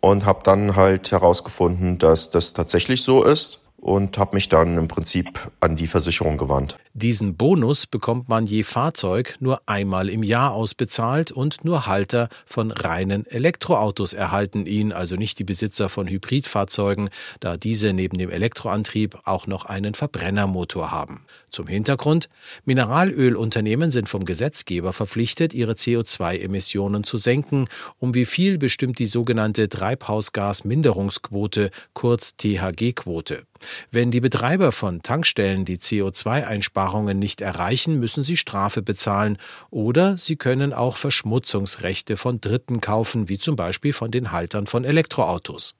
und 0.00 0.26
habe 0.26 0.40
dann 0.42 0.74
halt 0.74 1.12
herausgefunden, 1.12 1.98
dass 1.98 2.30
das 2.30 2.54
tatsächlich 2.54 3.04
so 3.04 3.22
ist 3.22 3.67
und 3.80 4.18
habe 4.18 4.36
mich 4.36 4.48
dann 4.48 4.76
im 4.76 4.88
Prinzip 4.88 5.50
an 5.60 5.76
die 5.76 5.86
Versicherung 5.86 6.36
gewandt. 6.36 6.76
Diesen 6.94 7.36
Bonus 7.36 7.86
bekommt 7.86 8.28
man 8.28 8.44
je 8.44 8.64
Fahrzeug 8.64 9.36
nur 9.38 9.62
einmal 9.66 10.08
im 10.08 10.24
Jahr 10.24 10.52
ausbezahlt 10.52 11.30
und 11.30 11.64
nur 11.64 11.86
Halter 11.86 12.28
von 12.44 12.72
reinen 12.72 13.24
Elektroautos 13.26 14.14
erhalten 14.14 14.66
ihn, 14.66 14.92
also 14.92 15.14
nicht 15.14 15.38
die 15.38 15.44
Besitzer 15.44 15.88
von 15.88 16.08
Hybridfahrzeugen, 16.08 17.08
da 17.38 17.56
diese 17.56 17.92
neben 17.92 18.18
dem 18.18 18.30
Elektroantrieb 18.30 19.16
auch 19.24 19.46
noch 19.46 19.64
einen 19.64 19.94
Verbrennermotor 19.94 20.90
haben. 20.90 21.24
Zum 21.50 21.66
Hintergrund, 21.66 22.28
Mineralölunternehmen 22.64 23.90
sind 23.90 24.08
vom 24.08 24.24
Gesetzgeber 24.24 24.92
verpflichtet, 24.92 25.54
ihre 25.54 25.72
CO2-Emissionen 25.72 27.04
zu 27.04 27.16
senken. 27.16 27.66
Um 27.98 28.14
wie 28.14 28.26
viel 28.26 28.58
bestimmt 28.58 28.98
die 28.98 29.06
sogenannte 29.06 29.68
Treibhausgasminderungsquote, 29.68 31.70
kurz 31.94 32.36
THG-Quote. 32.36 33.44
Wenn 33.90 34.10
die 34.10 34.20
Betreiber 34.20 34.72
von 34.72 35.02
Tankstellen 35.02 35.64
die 35.64 35.78
CO2-Einsparungen 35.78 37.18
nicht 37.18 37.40
erreichen, 37.40 37.98
müssen 37.98 38.22
sie 38.22 38.36
Strafe 38.36 38.82
bezahlen 38.82 39.38
oder 39.70 40.16
sie 40.16 40.36
können 40.36 40.72
auch 40.72 40.96
Verschmutzungsrechte 40.96 42.16
von 42.16 42.40
Dritten 42.40 42.80
kaufen, 42.80 43.28
wie 43.28 43.38
zum 43.38 43.56
Beispiel 43.56 43.92
von 43.92 44.10
den 44.10 44.32
Haltern 44.32 44.66
von 44.66 44.84
Elektroautos. 44.84 45.74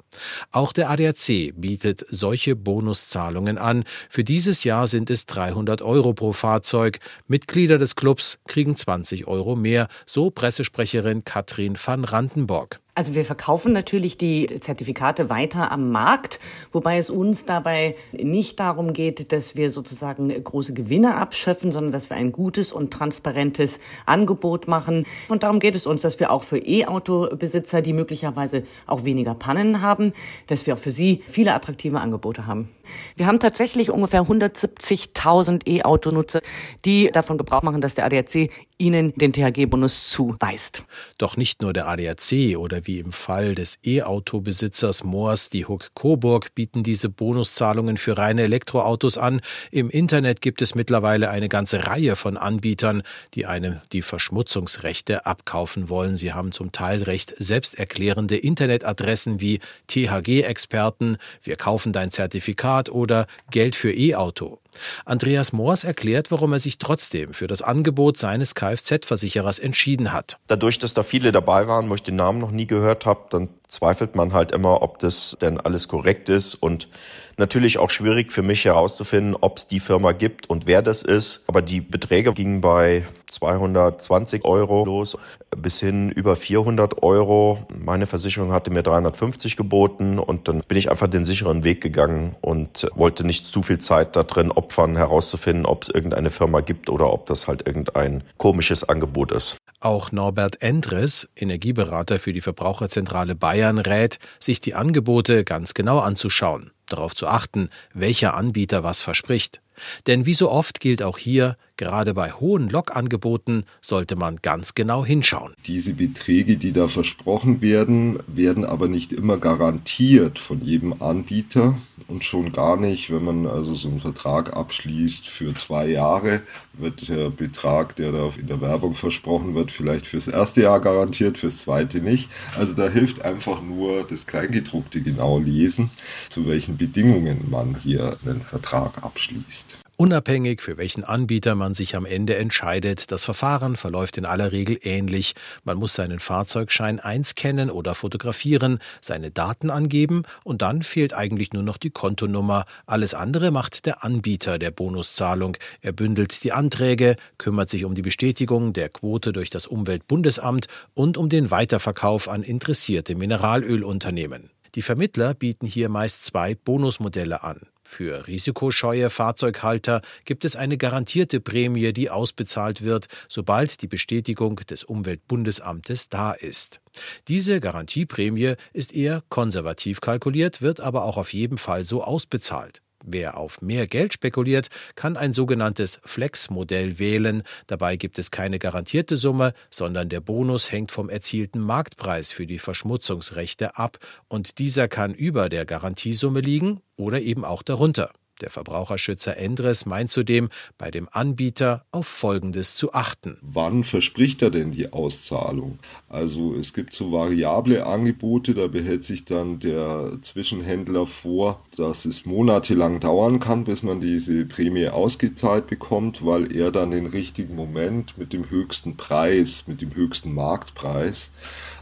Auch 0.50 0.72
der 0.72 0.90
ADAC 0.90 1.52
bietet 1.54 2.04
solche 2.08 2.56
Bonuszahlungen 2.56 3.58
an. 3.58 3.84
Für 4.08 4.24
dieses 4.24 4.64
Jahr 4.64 4.86
sind 4.86 5.10
es 5.10 5.26
300 5.26 5.82
Euro 5.82 6.12
pro 6.12 6.32
Fahrzeug. 6.32 6.98
Mitglieder 7.26 7.78
des 7.78 7.96
Clubs 7.96 8.40
kriegen 8.46 8.76
20 8.76 9.26
Euro 9.26 9.56
mehr, 9.56 9.88
so 10.06 10.30
Pressesprecherin 10.30 11.24
Katrin 11.24 11.76
van 11.82 12.04
Randenborg. 12.04 12.80
Also 12.98 13.14
wir 13.14 13.24
verkaufen 13.24 13.72
natürlich 13.72 14.18
die 14.18 14.58
Zertifikate 14.58 15.30
weiter 15.30 15.70
am 15.70 15.92
Markt, 15.92 16.40
wobei 16.72 16.98
es 16.98 17.10
uns 17.10 17.44
dabei 17.44 17.94
nicht 18.10 18.58
darum 18.58 18.92
geht, 18.92 19.30
dass 19.30 19.54
wir 19.54 19.70
sozusagen 19.70 20.30
große 20.42 20.72
Gewinne 20.72 21.14
abschöpfen, 21.14 21.70
sondern 21.70 21.92
dass 21.92 22.10
wir 22.10 22.16
ein 22.16 22.32
gutes 22.32 22.72
und 22.72 22.92
transparentes 22.92 23.78
Angebot 24.04 24.66
machen. 24.66 25.06
Und 25.28 25.44
darum 25.44 25.60
geht 25.60 25.76
es 25.76 25.86
uns, 25.86 26.02
dass 26.02 26.18
wir 26.18 26.32
auch 26.32 26.42
für 26.42 26.58
E-Auto-Besitzer, 26.58 27.82
die 27.82 27.92
möglicherweise 27.92 28.64
auch 28.88 29.04
weniger 29.04 29.36
Pannen 29.36 29.80
haben, 29.98 30.12
dass 30.46 30.66
wir 30.66 30.74
auch 30.74 30.78
für 30.78 30.90
sie 30.90 31.22
viele 31.26 31.54
attraktive 31.54 32.00
Angebote 32.00 32.46
haben. 32.46 32.70
Wir 33.16 33.26
haben 33.26 33.40
tatsächlich 33.40 33.90
ungefähr 33.90 34.22
170.000 34.22 35.66
E-Auto-Nutzer, 35.66 36.40
die 36.84 37.10
davon 37.10 37.36
Gebrauch 37.36 37.62
machen, 37.62 37.80
dass 37.80 37.94
der 37.94 38.06
ADAC 38.06 38.50
ihnen 38.78 39.12
den 39.16 39.32
THG-Bonus 39.32 40.08
zuweist. 40.10 40.84
Doch 41.18 41.36
nicht 41.36 41.62
nur 41.62 41.72
der 41.72 41.88
ADAC 41.88 42.56
oder 42.56 42.86
wie 42.86 43.00
im 43.00 43.12
Fall 43.12 43.54
des 43.54 43.78
E-Auto-Besitzers 43.84 45.04
Moors 45.04 45.50
die 45.50 45.66
Huck 45.66 45.90
Coburg 45.94 46.54
bieten 46.54 46.82
diese 46.82 47.08
Bonuszahlungen 47.08 47.98
für 47.98 48.16
reine 48.16 48.42
Elektroautos 48.42 49.18
an. 49.18 49.40
Im 49.70 49.90
Internet 49.90 50.40
gibt 50.40 50.62
es 50.62 50.74
mittlerweile 50.74 51.30
eine 51.30 51.48
ganze 51.48 51.86
Reihe 51.86 52.16
von 52.16 52.36
Anbietern, 52.36 53.02
die 53.34 53.46
einem 53.46 53.80
die 53.92 54.02
Verschmutzungsrechte 54.02 55.26
abkaufen 55.26 55.88
wollen. 55.88 56.16
Sie 56.16 56.32
haben 56.32 56.52
zum 56.52 56.72
Teil 56.72 57.02
recht 57.02 57.34
selbsterklärende 57.36 58.36
Internetadressen 58.36 59.40
wie 59.40 59.58
THG-Experten, 59.88 61.16
wir 61.42 61.56
kaufen 61.56 61.92
dein 61.92 62.10
Zertifikat 62.10 62.90
oder 62.90 63.26
Geld 63.50 63.74
für 63.74 63.92
E-Auto. 63.92 64.60
Andreas 65.04 65.52
Moors 65.52 65.84
erklärt, 65.84 66.30
warum 66.30 66.52
er 66.52 66.60
sich 66.60 66.78
trotzdem 66.78 67.34
für 67.34 67.46
das 67.46 67.62
Angebot 67.62 68.18
seines 68.18 68.54
Kfz-Versicherers 68.54 69.58
entschieden 69.58 70.12
hat. 70.12 70.38
Dadurch, 70.46 70.78
dass 70.78 70.94
da 70.94 71.02
viele 71.02 71.32
dabei 71.32 71.66
waren, 71.66 71.88
wo 71.90 71.94
ich 71.94 72.02
den 72.02 72.16
Namen 72.16 72.38
noch 72.38 72.50
nie 72.50 72.66
gehört 72.66 73.06
habe, 73.06 73.26
dann 73.30 73.48
zweifelt 73.66 74.16
man 74.16 74.32
halt 74.32 74.52
immer, 74.52 74.82
ob 74.82 74.98
das 74.98 75.36
denn 75.40 75.60
alles 75.60 75.88
korrekt 75.88 76.28
ist 76.28 76.54
und 76.54 76.88
natürlich 77.36 77.78
auch 77.78 77.90
schwierig 77.90 78.32
für 78.32 78.42
mich 78.42 78.64
herauszufinden, 78.64 79.36
ob 79.40 79.58
es 79.58 79.68
die 79.68 79.80
Firma 79.80 80.12
gibt 80.12 80.48
und 80.50 80.66
wer 80.66 80.82
das 80.82 81.02
ist. 81.02 81.44
Aber 81.46 81.62
die 81.62 81.80
Beträge 81.80 82.32
gingen 82.32 82.60
bei 82.60 83.04
220 83.30 84.44
Euro 84.44 84.84
los 84.84 85.16
bis 85.56 85.80
hin 85.80 86.10
über 86.10 86.36
400 86.36 87.02
Euro. 87.02 87.66
Meine 87.74 88.06
Versicherung 88.06 88.52
hatte 88.52 88.70
mir 88.70 88.82
350 88.82 89.56
geboten 89.56 90.18
und 90.18 90.48
dann 90.48 90.60
bin 90.66 90.78
ich 90.78 90.90
einfach 90.90 91.08
den 91.08 91.24
sicheren 91.24 91.64
Weg 91.64 91.80
gegangen 91.80 92.36
und 92.40 92.88
wollte 92.94 93.24
nicht 93.24 93.46
zu 93.46 93.62
viel 93.62 93.78
Zeit 93.78 94.16
da 94.16 94.22
drin 94.22 94.50
opfern, 94.50 94.96
herauszufinden, 94.96 95.66
ob 95.66 95.82
es 95.82 95.88
irgendeine 95.88 96.30
Firma 96.30 96.60
gibt 96.60 96.90
oder 96.90 97.12
ob 97.12 97.26
das 97.26 97.48
halt 97.48 97.66
irgendein 97.66 98.24
komisches 98.36 98.84
Angebot 98.84 99.32
ist. 99.32 99.56
Auch 99.80 100.10
Norbert 100.10 100.60
Endres, 100.60 101.30
Energieberater 101.36 102.18
für 102.18 102.32
die 102.32 102.40
Verbraucherzentrale 102.40 103.36
Bayern, 103.36 103.78
rät, 103.78 104.18
sich 104.40 104.60
die 104.60 104.74
Angebote 104.74 105.44
ganz 105.44 105.72
genau 105.72 106.00
anzuschauen, 106.00 106.72
darauf 106.86 107.14
zu 107.14 107.28
achten, 107.28 107.70
welcher 107.94 108.34
Anbieter 108.34 108.82
was 108.82 109.02
verspricht. 109.02 109.60
Denn 110.08 110.26
wie 110.26 110.34
so 110.34 110.50
oft 110.50 110.80
gilt 110.80 111.02
auch 111.02 111.18
hier, 111.18 111.56
gerade 111.78 112.12
bei 112.12 112.32
hohen 112.32 112.68
Lokangeboten 112.68 113.64
sollte 113.80 114.16
man 114.16 114.36
ganz 114.42 114.74
genau 114.74 115.04
hinschauen. 115.04 115.54
Diese 115.66 115.94
Beträge, 115.94 116.58
die 116.58 116.72
da 116.72 116.88
versprochen 116.88 117.62
werden, 117.62 118.18
werden 118.26 118.66
aber 118.66 118.88
nicht 118.88 119.12
immer 119.12 119.38
garantiert 119.38 120.38
von 120.38 120.60
jedem 120.60 121.00
Anbieter 121.00 121.78
und 122.08 122.24
schon 122.24 122.52
gar 122.52 122.76
nicht, 122.76 123.10
wenn 123.10 123.24
man 123.24 123.46
also 123.46 123.74
so 123.74 123.88
einen 123.88 124.00
Vertrag 124.00 124.54
abschließt 124.54 125.28
für 125.28 125.54
zwei 125.54 125.88
Jahre, 125.88 126.42
wird 126.74 127.08
der 127.08 127.30
Betrag, 127.30 127.96
der 127.96 128.12
da 128.12 128.32
in 128.38 128.46
der 128.46 128.60
Werbung 128.60 128.94
versprochen 128.94 129.54
wird, 129.54 129.70
vielleicht 129.70 130.06
fürs 130.06 130.28
erste 130.28 130.62
Jahr 130.62 130.80
garantiert, 130.80 131.38
fürs 131.38 131.58
zweite 131.58 132.00
nicht. 132.00 132.28
Also 132.56 132.74
da 132.74 132.88
hilft 132.88 133.22
einfach 133.22 133.62
nur 133.62 134.04
das 134.04 134.26
Kleingedruckte 134.26 135.00
genau 135.00 135.38
lesen, 135.38 135.90
zu 136.30 136.46
welchen 136.46 136.76
Bedingungen 136.76 137.46
man 137.50 137.76
hier 137.82 138.16
einen 138.24 138.40
Vertrag 138.40 139.02
abschließt. 139.02 139.78
Unabhängig, 140.00 140.62
für 140.62 140.76
welchen 140.76 141.02
Anbieter 141.02 141.56
man 141.56 141.74
sich 141.74 141.96
am 141.96 142.06
Ende 142.06 142.36
entscheidet, 142.36 143.10
das 143.10 143.24
Verfahren 143.24 143.74
verläuft 143.74 144.16
in 144.16 144.26
aller 144.26 144.52
Regel 144.52 144.78
ähnlich. 144.82 145.34
Man 145.64 145.76
muss 145.76 145.96
seinen 145.96 146.20
Fahrzeugschein 146.20 147.00
einscannen 147.00 147.68
oder 147.68 147.96
fotografieren, 147.96 148.78
seine 149.00 149.32
Daten 149.32 149.70
angeben 149.70 150.22
und 150.44 150.62
dann 150.62 150.84
fehlt 150.84 151.14
eigentlich 151.14 151.52
nur 151.52 151.64
noch 151.64 151.78
die 151.78 151.90
Kontonummer. 151.90 152.64
Alles 152.86 153.12
andere 153.12 153.50
macht 153.50 153.86
der 153.86 154.04
Anbieter 154.04 154.60
der 154.60 154.70
Bonuszahlung. 154.70 155.56
Er 155.80 155.90
bündelt 155.90 156.44
die 156.44 156.52
Anträge, 156.52 157.16
kümmert 157.36 157.68
sich 157.68 157.84
um 157.84 157.96
die 157.96 158.02
Bestätigung 158.02 158.72
der 158.72 158.90
Quote 158.90 159.32
durch 159.32 159.50
das 159.50 159.66
Umweltbundesamt 159.66 160.68
und 160.94 161.16
um 161.16 161.28
den 161.28 161.50
Weiterverkauf 161.50 162.28
an 162.28 162.44
interessierte 162.44 163.16
Mineralölunternehmen. 163.16 164.50
Die 164.76 164.82
Vermittler 164.82 165.34
bieten 165.34 165.66
hier 165.66 165.88
meist 165.88 166.24
zwei 166.24 166.54
Bonusmodelle 166.54 167.42
an. 167.42 167.62
Für 167.90 168.26
risikoscheue 168.28 169.08
Fahrzeughalter 169.08 170.02
gibt 170.26 170.44
es 170.44 170.56
eine 170.56 170.76
garantierte 170.76 171.40
Prämie, 171.40 171.94
die 171.94 172.10
ausbezahlt 172.10 172.84
wird, 172.84 173.06
sobald 173.28 173.80
die 173.80 173.88
Bestätigung 173.88 174.56
des 174.56 174.84
Umweltbundesamtes 174.84 176.10
da 176.10 176.32
ist. 176.32 176.82
Diese 177.28 177.60
Garantieprämie 177.60 178.54
ist 178.74 178.94
eher 178.94 179.22
konservativ 179.30 180.02
kalkuliert, 180.02 180.60
wird 180.60 180.80
aber 180.80 181.04
auch 181.04 181.16
auf 181.16 181.32
jeden 181.32 181.56
Fall 181.56 181.82
so 181.82 182.04
ausbezahlt. 182.04 182.82
Wer 183.04 183.36
auf 183.36 183.62
mehr 183.62 183.86
Geld 183.86 184.12
spekuliert, 184.12 184.68
kann 184.94 185.16
ein 185.16 185.32
sogenanntes 185.32 186.00
Flex-Modell 186.04 186.98
wählen. 186.98 187.42
Dabei 187.66 187.96
gibt 187.96 188.18
es 188.18 188.30
keine 188.30 188.58
garantierte 188.58 189.16
Summe, 189.16 189.52
sondern 189.70 190.08
der 190.08 190.20
Bonus 190.20 190.72
hängt 190.72 190.90
vom 190.90 191.08
erzielten 191.08 191.60
Marktpreis 191.60 192.32
für 192.32 192.46
die 192.46 192.58
Verschmutzungsrechte 192.58 193.76
ab 193.76 193.98
und 194.26 194.58
dieser 194.58 194.88
kann 194.88 195.14
über 195.14 195.48
der 195.48 195.64
Garantiesumme 195.64 196.40
liegen 196.40 196.80
oder 196.96 197.20
eben 197.20 197.44
auch 197.44 197.62
darunter. 197.62 198.10
Der 198.40 198.50
Verbraucherschützer 198.50 199.36
Endres 199.36 199.86
meint 199.86 200.10
zudem, 200.10 200.48
bei 200.78 200.90
dem 200.90 201.08
Anbieter 201.10 201.84
auf 201.90 202.06
Folgendes 202.06 202.76
zu 202.76 202.92
achten. 202.92 203.38
Wann 203.42 203.84
verspricht 203.84 204.42
er 204.42 204.50
denn 204.50 204.72
die 204.72 204.92
Auszahlung? 204.92 205.78
Also 206.08 206.54
es 206.54 206.72
gibt 206.72 206.94
so 206.94 207.10
variable 207.12 207.84
Angebote, 207.84 208.54
da 208.54 208.68
behält 208.68 209.04
sich 209.04 209.24
dann 209.24 209.58
der 209.58 210.18
Zwischenhändler 210.22 211.06
vor, 211.06 211.64
dass 211.76 212.04
es 212.04 212.26
monatelang 212.26 213.00
dauern 213.00 213.40
kann, 213.40 213.64
bis 213.64 213.82
man 213.82 214.00
diese 214.00 214.44
Prämie 214.44 214.88
ausgezahlt 214.88 215.66
bekommt, 215.66 216.24
weil 216.24 216.54
er 216.54 216.70
dann 216.70 216.90
den 216.90 217.06
richtigen 217.06 217.54
Moment 217.54 218.16
mit 218.18 218.32
dem 218.32 218.48
höchsten 218.50 218.96
Preis, 218.96 219.64
mit 219.66 219.80
dem 219.80 219.94
höchsten 219.94 220.32
Marktpreis 220.32 221.30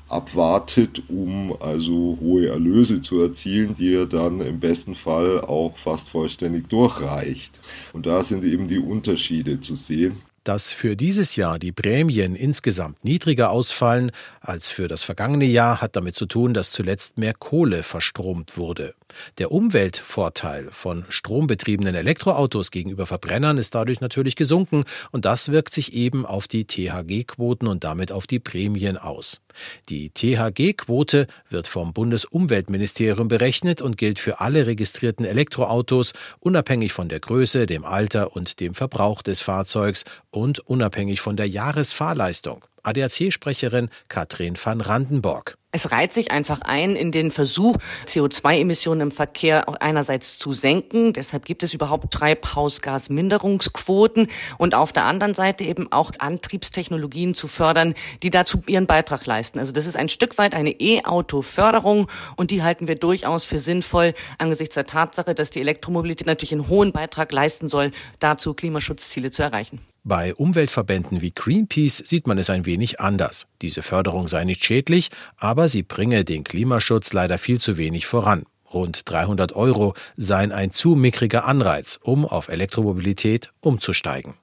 abwartet, 0.08 1.02
um 1.08 1.56
also 1.60 2.18
hohe 2.20 2.48
Erlöse 2.48 3.02
zu 3.02 3.20
erzielen, 3.20 3.74
die 3.74 3.94
er 3.94 4.06
dann 4.06 4.40
im 4.40 4.60
besten 4.60 4.94
Fall 4.94 5.40
auch 5.40 5.76
fast 5.78 6.08
vollständig 6.08 6.68
durchreicht. 6.68 7.60
Und 7.92 8.06
da 8.06 8.22
sind 8.22 8.44
eben 8.44 8.68
die 8.68 8.78
Unterschiede 8.78 9.60
zu 9.60 9.76
sehen. 9.76 10.22
Dass 10.46 10.72
für 10.72 10.94
dieses 10.94 11.34
Jahr 11.34 11.58
die 11.58 11.72
Prämien 11.72 12.36
insgesamt 12.36 13.04
niedriger 13.04 13.50
ausfallen 13.50 14.12
als 14.40 14.70
für 14.70 14.86
das 14.86 15.02
vergangene 15.02 15.44
Jahr, 15.44 15.80
hat 15.80 15.96
damit 15.96 16.14
zu 16.14 16.24
tun, 16.26 16.54
dass 16.54 16.70
zuletzt 16.70 17.18
mehr 17.18 17.34
Kohle 17.34 17.82
verstromt 17.82 18.56
wurde. 18.56 18.94
Der 19.38 19.50
Umweltvorteil 19.50 20.68
von 20.70 21.04
strombetriebenen 21.08 21.96
Elektroautos 21.96 22.70
gegenüber 22.70 23.06
Verbrennern 23.06 23.58
ist 23.58 23.74
dadurch 23.74 24.00
natürlich 24.00 24.36
gesunken 24.36 24.84
und 25.10 25.24
das 25.24 25.50
wirkt 25.50 25.74
sich 25.74 25.94
eben 25.94 26.24
auf 26.24 26.46
die 26.46 26.64
THG-Quoten 26.64 27.66
und 27.66 27.82
damit 27.82 28.12
auf 28.12 28.28
die 28.28 28.38
Prämien 28.38 28.96
aus. 28.98 29.40
Die 29.88 30.10
THG-Quote 30.10 31.26
wird 31.48 31.66
vom 31.66 31.92
Bundesumweltministerium 31.92 33.28
berechnet 33.28 33.82
und 33.82 33.96
gilt 33.96 34.18
für 34.18 34.40
alle 34.40 34.66
registrierten 34.66 35.24
Elektroautos, 35.24 36.12
unabhängig 36.38 36.92
von 36.92 37.08
der 37.08 37.20
Größe, 37.20 37.66
dem 37.66 37.84
Alter 37.84 38.36
und 38.36 38.60
dem 38.60 38.74
Verbrauch 38.74 39.22
des 39.22 39.40
Fahrzeugs 39.40 40.04
und 40.36 40.60
unabhängig 40.60 41.20
von 41.22 41.38
der 41.38 41.48
Jahresfahrleistung. 41.48 42.66
ADAC-Sprecherin 42.82 43.88
Katrin 44.08 44.54
van 44.62 44.82
Randenborg. 44.82 45.56
Es 45.72 45.90
reiht 45.90 46.12
sich 46.12 46.30
einfach 46.30 46.60
ein 46.60 46.94
in 46.94 47.10
den 47.10 47.30
Versuch, 47.30 47.78
CO2-Emissionen 48.06 49.00
im 49.00 49.10
Verkehr 49.10 49.66
einerseits 49.82 50.36
zu 50.38 50.52
senken. 50.52 51.14
Deshalb 51.14 51.46
gibt 51.46 51.62
es 51.62 51.72
überhaupt 51.72 52.12
Treibhausgasminderungsquoten 52.12 54.28
und 54.58 54.74
auf 54.74 54.92
der 54.92 55.04
anderen 55.04 55.32
Seite 55.34 55.64
eben 55.64 55.90
auch 55.90 56.12
Antriebstechnologien 56.18 57.32
zu 57.34 57.48
fördern, 57.48 57.94
die 58.22 58.28
dazu 58.30 58.60
ihren 58.66 58.86
Beitrag 58.86 59.24
leisten. 59.26 59.58
Also 59.58 59.72
das 59.72 59.86
ist 59.86 59.96
ein 59.96 60.10
Stück 60.10 60.36
weit 60.38 60.54
eine 60.54 60.70
E-Auto-Förderung 60.70 62.08
und 62.36 62.50
die 62.50 62.62
halten 62.62 62.88
wir 62.88 62.96
durchaus 62.96 63.44
für 63.44 63.58
sinnvoll 63.58 64.12
angesichts 64.38 64.74
der 64.74 64.86
Tatsache, 64.86 65.34
dass 65.34 65.48
die 65.50 65.60
Elektromobilität 65.60 66.26
natürlich 66.26 66.52
einen 66.52 66.68
hohen 66.68 66.92
Beitrag 66.92 67.32
leisten 67.32 67.70
soll, 67.70 67.92
dazu 68.18 68.52
Klimaschutzziele 68.54 69.30
zu 69.30 69.42
erreichen. 69.42 69.80
Bei 70.08 70.36
Umweltverbänden 70.36 71.20
wie 71.20 71.32
Greenpeace 71.32 71.96
sieht 71.96 72.28
man 72.28 72.38
es 72.38 72.48
ein 72.48 72.64
wenig 72.64 73.00
anders. 73.00 73.48
Diese 73.60 73.82
Förderung 73.82 74.28
sei 74.28 74.44
nicht 74.44 74.64
schädlich, 74.64 75.10
aber 75.36 75.68
sie 75.68 75.82
bringe 75.82 76.24
den 76.24 76.44
Klimaschutz 76.44 77.12
leider 77.12 77.38
viel 77.38 77.60
zu 77.60 77.76
wenig 77.76 78.06
voran. 78.06 78.44
Rund 78.72 79.10
300 79.10 79.56
Euro 79.56 79.94
seien 80.16 80.52
ein 80.52 80.70
zu 80.70 80.94
mickriger 80.94 81.44
Anreiz, 81.44 81.98
um 82.00 82.24
auf 82.24 82.46
Elektromobilität 82.46 83.50
umzusteigen. 83.58 84.34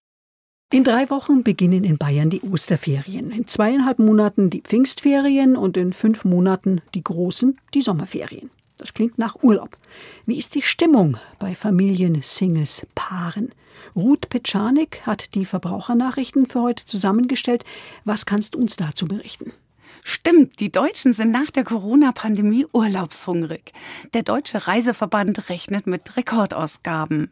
In 0.69 0.83
drei 0.83 1.09
Wochen 1.09 1.43
beginnen 1.43 1.85
in 1.85 1.97
Bayern 1.97 2.29
die 2.29 2.41
Osterferien, 2.41 3.31
in 3.31 3.47
zweieinhalb 3.47 3.99
Monaten 3.99 4.49
die 4.49 4.63
Pfingstferien 4.63 5.55
und 5.55 5.77
in 5.77 5.93
fünf 5.93 6.25
Monaten 6.25 6.81
die 6.93 7.05
großen, 7.05 7.57
die 7.73 7.81
Sommerferien. 7.81 8.49
Das 8.75 8.93
klingt 8.93 9.17
nach 9.17 9.41
Urlaub. 9.41 9.77
Wie 10.25 10.37
ist 10.37 10.55
die 10.55 10.61
Stimmung 10.61 11.15
bei 11.39 11.55
Familien, 11.55 12.21
Singles, 12.21 12.85
Paaren? 12.95 13.53
Ruth 13.95 14.29
Petschanik 14.29 15.01
hat 15.05 15.35
die 15.35 15.45
Verbrauchernachrichten 15.45 16.45
für 16.45 16.61
heute 16.61 16.85
zusammengestellt. 16.85 17.63
Was 18.05 18.25
kannst 18.25 18.55
du 18.55 18.59
uns 18.59 18.75
dazu 18.75 19.07
berichten? 19.07 19.53
Stimmt, 20.05 20.59
die 20.59 20.69
Deutschen 20.69 21.13
sind 21.13 21.31
nach 21.31 21.49
der 21.49 21.63
Corona-Pandemie 21.63 22.65
urlaubshungrig. 22.73 23.71
Der 24.13 24.23
Deutsche 24.23 24.67
Reiseverband 24.67 25.49
rechnet 25.49 25.87
mit 25.87 26.17
Rekordausgaben. 26.17 27.31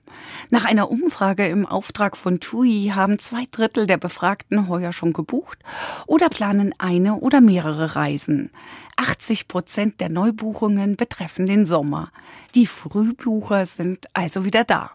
Nach 0.50 0.64
einer 0.64 0.90
Umfrage 0.90 1.48
im 1.48 1.66
Auftrag 1.66 2.16
von 2.16 2.40
TUI 2.40 2.92
haben 2.96 3.20
zwei 3.20 3.46
Drittel 3.52 3.88
der 3.88 3.98
Befragten 3.98 4.70
heuer 4.70 4.94
schon 4.94 5.12
gebucht 5.12 5.60
oder 6.08 6.30
planen 6.30 6.74
eine 6.78 7.16
oder 7.16 7.42
mehrere 7.42 7.98
Reisen. 7.98 8.52
80 8.96 9.50
Prozent 9.50 10.00
der 10.00 10.10
Neubuchungen 10.10 10.96
betreffen 10.96 11.48
den 11.48 11.66
Sommer. 11.66 12.10
Die 12.56 12.68
Frühbucher 12.68 13.66
sind 13.66 14.08
also 14.14 14.46
wieder 14.46 14.64
da. 14.64 14.92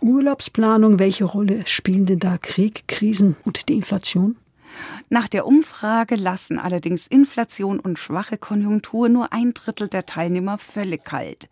Urlaubsplanung, 0.00 0.98
welche 0.98 1.24
Rolle 1.24 1.66
spielen 1.66 2.06
denn 2.06 2.18
da 2.18 2.38
Krieg, 2.38 2.86
Krisen 2.86 3.36
und 3.44 3.68
die 3.68 3.74
Inflation? 3.74 4.36
Nach 5.08 5.28
der 5.28 5.46
Umfrage 5.46 6.16
lassen 6.16 6.58
allerdings 6.58 7.06
Inflation 7.06 7.80
und 7.80 7.98
schwache 7.98 8.36
Konjunktur 8.36 9.08
nur 9.08 9.32
ein 9.32 9.54
Drittel 9.54 9.88
der 9.88 10.04
Teilnehmer 10.04 10.58
völlig 10.58 11.04
kalt. 11.04 11.48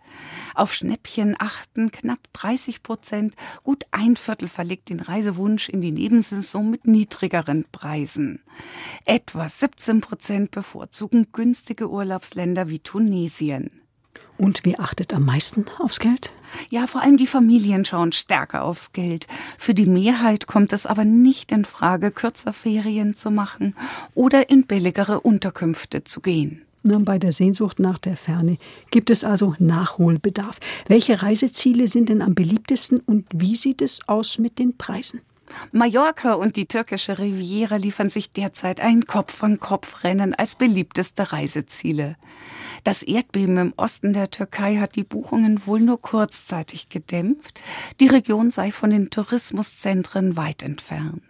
Auf 0.55 0.75
Schnäppchen 0.75 1.37
achten 1.39 1.91
knapp 1.91 2.19
30 2.33 2.83
Prozent, 2.83 3.35
gut 3.63 3.85
ein 3.93 4.17
Viertel 4.17 4.49
verlegt 4.49 4.91
den 4.91 5.01
Reisewunsch 5.01 5.69
in 5.69 5.81
die 5.81 5.93
Nebensaison 5.93 6.71
mit 6.71 6.87
niedrigeren 6.87 7.65
Preisen. 7.71 8.43
Etwa 9.05 9.49
17 9.49 10.01
Prozent 10.01 10.51
bevorzugen 10.51 11.29
günstige 11.33 11.89
Urlaubsländer 11.89 12.69
wie 12.69 12.81
Tunesien. 12.81 13.84
Und 14.37 14.61
wer 14.65 14.81
achtet 14.81 15.15
am 15.15 15.25
meisten 15.25 15.67
aufs 15.79 16.01
Geld? 16.01 16.33
Ja, 16.71 16.87
vor 16.87 17.03
allem 17.03 17.17
die 17.17 17.27
Familien 17.27 17.85
schauen 17.85 18.13
stärker 18.13 18.65
aufs 18.65 18.93
Geld. 18.93 19.27
Für 19.59 19.75
die 19.75 19.87
Mehrheit 19.87 20.47
kommt 20.47 20.73
es 20.73 20.87
aber 20.87 21.05
nicht 21.05 21.53
in 21.53 21.65
Frage, 21.65 22.11
kürzer 22.11 22.53
Ferien 22.53 23.15
zu 23.15 23.31
machen 23.31 23.75
oder 24.15 24.51
in 24.51 24.67
billigere 24.67 25.21
Unterkünfte 25.21 26.05
zu 26.05 26.21
gehen. 26.21 26.63
Bei 26.83 27.19
der 27.19 27.33
Sehnsucht 27.33 27.79
nach 27.79 27.99
der 27.99 28.17
Ferne 28.17 28.59
gibt 28.91 29.09
es 29.09 29.25
also 29.25 29.55
Nachholbedarf. 29.59 30.59
Welche 30.87 31.23
Reiseziele 31.23 31.89
sind 31.89 32.11
denn 32.11 32.21
am 32.21 32.35
beliebtesten 32.35 33.01
und 33.01 33.27
wie 33.33 33.57
sieht 33.57 33.81
es 33.81 34.01
aus 34.07 34.39
mit 34.39 34.59
den 34.59 34.77
Preisen? 34.77 35.23
Mallorca 35.73 36.35
und 36.35 36.57
die 36.57 36.67
türkische 36.67 37.19
Riviera 37.19 37.77
liefern 37.77 38.11
sich 38.11 38.33
derzeit 38.33 38.81
ein 38.81 39.07
Kopf-an-Kopf-Rennen 39.07 40.35
als 40.35 40.57
beliebteste 40.57 41.33
Reiseziele. 41.33 42.17
Das 42.85 43.03
Erdbeben 43.03 43.57
im 43.57 43.75
Osten 43.79 44.13
der 44.13 44.31
Türkei 44.31 44.77
hat 44.77 44.95
die 44.95 45.05
Buchungen 45.05 45.67
wohl 45.67 45.81
nur 45.81 46.01
kurzzeitig 46.01 46.91
gedämpft. 46.91 47.59
Die 47.99 48.09
Region 48.09 48.51
sei 48.51 48.71
von 48.71 48.91
den 48.91 49.09
Tourismuszentren 49.09 50.37
weit 50.37 50.63
entfernt. 50.63 51.23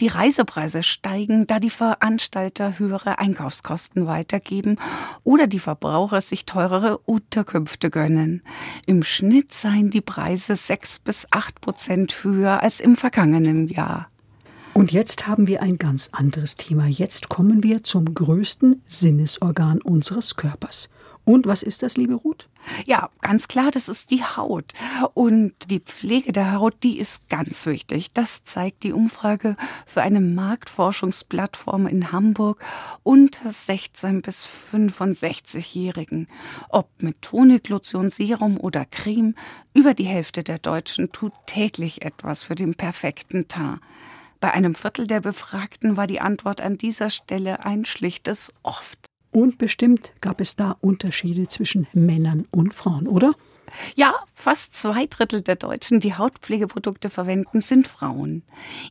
Die 0.00 0.08
Reisepreise 0.08 0.82
steigen, 0.82 1.46
da 1.46 1.60
die 1.60 1.68
Veranstalter 1.68 2.78
höhere 2.78 3.18
Einkaufskosten 3.18 4.06
weitergeben 4.06 4.78
oder 5.22 5.46
die 5.46 5.58
Verbraucher 5.58 6.22
sich 6.22 6.46
teurere 6.46 6.96
Unterkünfte 6.96 7.90
gönnen. 7.90 8.42
Im 8.86 9.02
Schnitt 9.02 9.52
seien 9.52 9.90
die 9.90 10.00
Preise 10.00 10.56
sechs 10.56 10.98
bis 10.98 11.26
acht 11.30 11.60
Prozent 11.60 12.24
höher 12.24 12.62
als 12.62 12.80
im 12.80 12.96
vergangenen 12.96 13.68
Jahr. 13.68 14.08
Und 14.72 14.92
jetzt 14.92 15.26
haben 15.26 15.46
wir 15.46 15.62
ein 15.62 15.78
ganz 15.78 16.10
anderes 16.12 16.56
Thema. 16.56 16.86
Jetzt 16.86 17.28
kommen 17.28 17.62
wir 17.62 17.82
zum 17.82 18.14
größten 18.14 18.80
Sinnesorgan 18.84 19.80
unseres 19.82 20.36
Körpers. 20.36 20.88
Und 21.24 21.46
was 21.46 21.62
ist 21.62 21.82
das, 21.82 21.96
liebe 21.96 22.14
Ruth? 22.14 22.48
Ja, 22.86 23.10
ganz 23.20 23.46
klar, 23.46 23.70
das 23.70 23.88
ist 23.88 24.10
die 24.10 24.22
Haut. 24.22 24.72
Und 25.14 25.52
die 25.70 25.80
Pflege 25.80 26.32
der 26.32 26.54
Haut, 26.54 26.74
die 26.82 26.98
ist 26.98 27.28
ganz 27.28 27.66
wichtig. 27.66 28.12
Das 28.12 28.42
zeigt 28.44 28.82
die 28.82 28.92
Umfrage 28.92 29.56
für 29.86 30.02
eine 30.02 30.20
Marktforschungsplattform 30.20 31.86
in 31.86 32.10
Hamburg 32.10 32.62
unter 33.02 33.50
16 33.52 34.22
bis 34.22 34.46
65-Jährigen. 34.72 36.26
Ob 36.68 36.88
mit 37.02 37.22
Tonik, 37.22 37.68
Lotion, 37.68 38.08
Serum 38.08 38.58
oder 38.58 38.84
Creme, 38.84 39.34
über 39.74 39.94
die 39.94 40.04
Hälfte 40.04 40.42
der 40.42 40.58
Deutschen 40.58 41.12
tut 41.12 41.32
täglich 41.46 42.02
etwas 42.02 42.42
für 42.42 42.54
den 42.54 42.74
perfekten 42.74 43.46
Teint. 43.46 43.80
Bei 44.40 44.52
einem 44.52 44.74
Viertel 44.74 45.06
der 45.06 45.20
Befragten 45.20 45.98
war 45.98 46.06
die 46.06 46.20
Antwort 46.20 46.62
an 46.62 46.78
dieser 46.78 47.10
Stelle 47.10 47.64
ein 47.64 47.84
schlichtes 47.84 48.52
oft. 48.62 48.98
Und 49.30 49.58
bestimmt 49.58 50.12
gab 50.20 50.40
es 50.40 50.56
da 50.56 50.76
Unterschiede 50.80 51.46
zwischen 51.46 51.86
Männern 51.92 52.46
und 52.50 52.72
Frauen, 52.74 53.06
oder? 53.06 53.34
Ja, 53.94 54.14
fast 54.34 54.74
zwei 54.74 55.06
Drittel 55.06 55.42
der 55.42 55.56
Deutschen, 55.56 56.00
die 56.00 56.14
Hautpflegeprodukte 56.14 57.10
verwenden, 57.10 57.60
sind 57.60 57.88
Frauen. 57.88 58.42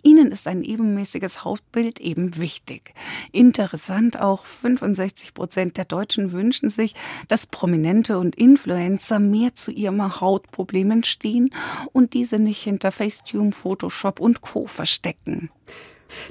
Ihnen 0.04 0.32
ist 0.32 0.48
ein 0.48 0.63
ebenmäßiges 0.63 1.44
Hautbild 1.44 2.00
eben 2.00 2.38
wichtig. 2.38 2.94
Interessant 3.32 4.20
auch, 4.20 4.46
65 4.46 5.34
Prozent 5.34 5.78
der 5.78 5.86
Deutschen 5.86 6.32
wünschen 6.32 6.70
sich, 6.70 6.96
dass 7.28 7.48
Prominente 7.48 8.20
und 8.20 8.36
Influencer 8.36 9.20
mehr 9.20 9.56
zu 9.56 9.72
ihren 9.72 10.00
Hautproblemen 10.22 11.04
stehen 11.04 11.54
und 11.92 12.13
diese 12.13 12.39
nicht 12.39 12.63
hinter 12.63 12.92
Facetune, 12.92 13.52
Photoshop 13.52 14.20
und 14.20 14.42
Co. 14.42 14.65
verstecken. 14.65 15.50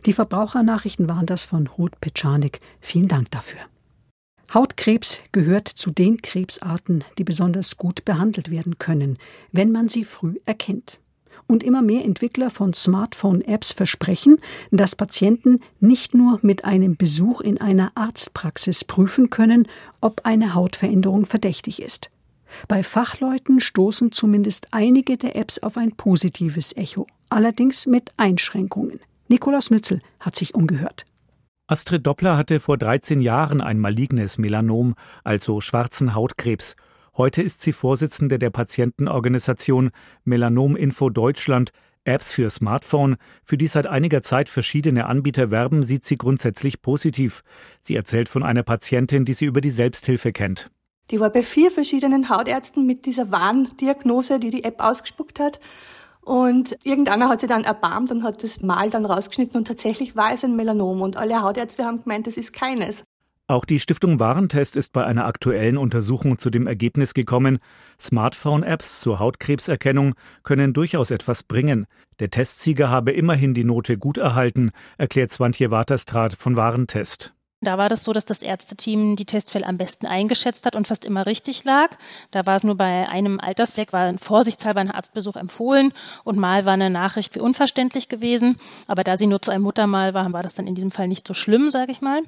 Die 0.07 0.13
Verbrauchernachrichten 0.13 1.09
waren 1.09 1.27
das 1.27 1.43
von 1.43 1.67
Ruth 1.67 2.01
Petschanik. 2.01 2.61
Vielen 2.81 3.09
Dank 3.09 3.31
dafür. 3.31 3.61
Hautkrebs 4.53 5.21
gehört 5.33 5.69
zu 5.69 5.91
den 5.91 6.23
Krebsarten, 6.23 7.05
die 7.19 7.25
besonders 7.25 7.77
gut 7.77 8.07
behandelt 8.07 8.51
werden 8.51 8.79
können, 8.79 9.19
wenn 9.53 9.71
man 9.71 9.89
sie 9.89 10.05
früh 10.05 10.37
erkennt. 10.47 11.01
Und 11.47 11.63
immer 11.63 11.83
mehr 11.83 12.05
Entwickler 12.05 12.49
von 12.49 12.73
Smartphone-Apps 12.73 13.73
versprechen, 13.73 14.39
dass 14.71 14.97
Patienten 14.97 15.61
nicht 15.81 16.15
nur 16.15 16.39
mit 16.43 16.65
einem 16.65 16.97
Besuch 16.97 17.43
in 17.43 17.61
einer 17.61 17.93
Arztpraxis 17.95 18.85
prüfen 18.85 19.29
können, 19.29 19.69
ob 20.01 20.23
eine 20.25 20.55
Hautveränderung 20.55 21.27
verdächtig 21.27 21.83
ist. 21.83 22.11
Bei 22.69 22.83
Fachleuten 22.83 23.61
stoßen 23.61 24.13
zumindest 24.13 24.69
einige 24.71 25.19
der 25.19 25.37
Apps 25.37 25.59
auf 25.59 25.77
ein 25.77 25.93
positives 25.93 26.75
Echo, 26.75 27.07
allerdings 27.29 27.87
mit 27.87 28.13
Einschränkungen. 28.17 29.01
Nikolaus 29.29 29.71
Nützel 29.71 30.01
hat 30.21 30.37
sich 30.37 30.55
umgehört. 30.55 31.05
Astrid 31.71 32.07
Doppler 32.07 32.39
hatte 32.39 32.61
vor 32.61 32.79
13 32.79 33.21
Jahren 33.21 33.61
ein 33.61 33.79
malignes 33.79 34.39
Melanom, 34.39 34.95
also 35.23 35.61
schwarzen 35.61 36.15
Hautkrebs. 36.15 36.77
Heute 37.15 37.43
ist 37.43 37.61
sie 37.61 37.75
Vorsitzende 37.75 38.39
der 38.39 38.49
Patientenorganisation 38.49 39.91
Melanom 40.25 40.77
Info 40.77 41.11
Deutschland, 41.11 41.73
Apps 42.05 42.33
für 42.33 42.49
Smartphone, 42.49 43.17
für 43.45 43.59
die 43.59 43.67
seit 43.67 43.87
einiger 43.87 44.23
Zeit 44.23 44.49
verschiedene 44.49 45.05
Anbieter 45.05 45.51
werben, 45.51 45.83
sieht 45.83 46.07
sie 46.07 46.17
grundsätzlich 46.17 46.81
positiv. 46.81 47.43
Sie 47.83 47.95
erzählt 47.95 48.31
von 48.31 48.43
einer 48.43 48.63
Patientin, 48.63 49.27
die 49.27 49.35
sie 49.35 49.45
über 49.45 49.61
die 49.61 49.69
Selbsthilfe 49.69 50.33
kennt. 50.33 50.71
Die 51.11 51.21
war 51.21 51.29
bei 51.29 51.43
vier 51.43 51.71
verschiedenen 51.71 52.31
Hautärzten 52.31 52.87
mit 52.87 53.05
dieser 53.05 53.31
Warndiagnose, 53.31 54.39
die 54.39 54.51
die 54.51 54.65
App 54.65 54.81
ausgespuckt 54.81 55.39
hat. 55.39 55.61
Und 56.29 56.77
irgendeiner 56.85 57.31
hat 57.31 57.41
sie 57.41 57.47
dann 57.47 57.65
erbarmt 57.65 58.11
und 58.11 58.23
hat 58.23 58.43
das 58.43 58.61
Mal 58.61 58.91
dann 58.91 59.07
rausgeschnitten 59.07 59.57
und 59.57 59.67
tatsächlich 59.67 60.15
war 60.15 60.35
es 60.35 60.45
ein 60.45 60.57
Melanom 60.57 61.01
und 61.01 61.17
alle 61.17 61.41
Hautärzte 61.41 61.87
haben 61.87 62.03
gemeint, 62.03 62.27
es 62.27 62.37
ist 62.37 62.53
keines. 62.53 63.03
Auch 63.47 63.65
die 63.65 63.81
Stiftung 63.81 64.21
Warentest 64.21 64.77
ist 64.77 64.93
bei 64.93 65.07
einer 65.07 65.25
aktuellen 65.25 65.79
Untersuchung 65.79 66.37
zu 66.37 66.51
dem 66.51 66.67
Ergebnis 66.67 67.15
gekommen, 67.15 67.61
Smartphone-Apps 67.99 69.01
zur 69.01 69.21
Hautkrebserkennung 69.21 70.17
können 70.43 70.75
durchaus 70.75 71.11
etwas 71.11 71.45
bringen. 71.45 71.87
Der 72.21 72.29
Testsieger 72.29 72.91
habe 72.91 73.13
immerhin 73.13 73.55
die 73.55 73.65
Note 73.65 73.97
gut 73.97 74.19
erhalten, 74.19 74.73
erklärt 74.99 75.31
Swantje 75.31 75.71
Waterstraat 75.71 76.35
von 76.35 76.57
Warentest. 76.57 77.33
Da 77.61 77.77
war 77.77 77.89
das 77.89 78.05
so, 78.05 78.13
dass 78.13 78.25
das 78.25 78.41
Ärzteteam 78.41 79.17
die 79.17 79.25
Testfälle 79.25 79.67
am 79.67 79.79
besten 79.79 80.07
eingeschätzt 80.07 80.65
hat 80.65 80.77
und 80.77 80.87
fast 80.87 81.05
immer 81.05 81.27
richtig 81.27 81.65
lag. 81.65 81.97
Da 82.31 82.47
war 82.47 82.55
es 82.55 82.63
nur 82.63 82.77
bei 82.77 83.09
einem 83.09 83.41
Altersfleck, 83.41 83.93
war 83.93 84.07
ein 84.07 84.21
vorsichtshalber 84.21 84.81
ein 84.81 84.93
Arztbesuch 84.93 85.35
empfohlen 85.35 85.93
und 86.23 86.39
mal 86.39 86.67
war 86.67 86.75
eine 86.75 86.89
Nachricht 86.89 87.35
wie 87.35 87.41
unverständlich 87.41 88.09
gewesen. 88.09 88.61
Aber 88.87 89.03
da 89.03 89.17
sie 89.17 89.27
nur 89.27 89.43
zu 89.43 89.51
einem 89.51 89.65
Muttermal 89.65 90.15
war, 90.15 90.33
war 90.33 90.45
das 90.45 90.55
dann 90.55 90.69
in 90.69 90.77
diesem 90.77 90.93
Fall 90.93 91.09
nicht 91.09 91.27
so 91.27 91.35
schlimm, 91.35 91.71
sage 91.71 91.91
ich 91.91 92.01
mal. 92.01 92.23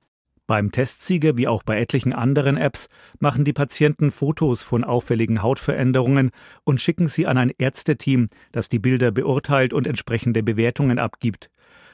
Beim 0.51 0.73
Testsieger 0.73 1.37
wie 1.37 1.47
auch 1.47 1.63
bei 1.63 1.81
etlichen 1.81 2.13
anderen 2.13 2.57
Apps 2.57 2.89
machen 3.21 3.45
die 3.45 3.53
Patienten 3.53 4.11
Fotos 4.11 4.65
von 4.65 4.83
auffälligen 4.83 5.45
Hautveränderungen 5.45 6.33
und 6.65 6.81
schicken 6.81 7.07
sie 7.07 7.29
an 7.29 7.39
ein 7.39 7.53
Ärzteteam, 7.57 8.31
das 8.51 8.69
die 8.69 8.81
Bilder 8.81 9.13
beurteilt 9.13 9.73
und 9.73 9.87
entsprechende 9.87 10.43
Bewertungen 10.43 10.99
abgibt. 10.99 11.51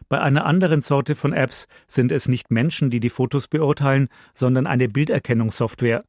Bei 0.09 0.23
einer 0.23 0.47
anderen 0.47 0.81
Sorte 0.81 1.17
von 1.17 1.35
Apps 1.35 1.69
sind 1.87 2.11
es 2.11 2.29
nicht 2.29 2.51
Menschen, 2.51 2.89
die 2.89 2.99
die 2.99 3.11
Fotos 3.11 3.47
beurteilen, 3.47 4.09
sondern 4.33 4.67
eine 4.67 4.89
Bilderkennungssoftware. 4.89 6.05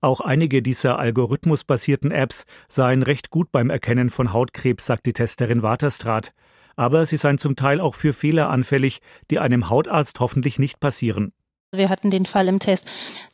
Auch 0.00 0.22
einige 0.22 0.62
dieser 0.62 0.98
algorithmusbasierten 0.98 2.10
Apps 2.10 2.46
seien 2.68 3.02
recht 3.02 3.28
gut 3.28 3.52
beim 3.52 3.68
Erkennen 3.68 4.08
von 4.08 4.32
Hautkrebs, 4.32 4.86
sagt 4.86 5.04
die 5.04 5.12
Testerin 5.12 5.62
Waterstraat. 5.62 6.32
Aber 6.74 7.04
sie 7.04 7.18
seien 7.18 7.36
zum 7.36 7.54
Teil 7.54 7.82
auch 7.82 7.94
für 7.94 8.14
Fehler 8.14 8.48
anfällig, 8.48 9.02
die 9.30 9.38
einem 9.38 9.68
Hautarzt 9.68 10.20
hoffentlich 10.20 10.58
nicht 10.58 10.80
passieren. 10.80 11.34
Wir 11.74 11.88
hatten 11.88 12.10
den 12.10 12.26
Fall 12.26 12.48
im 12.48 12.58
Test, 12.58 12.86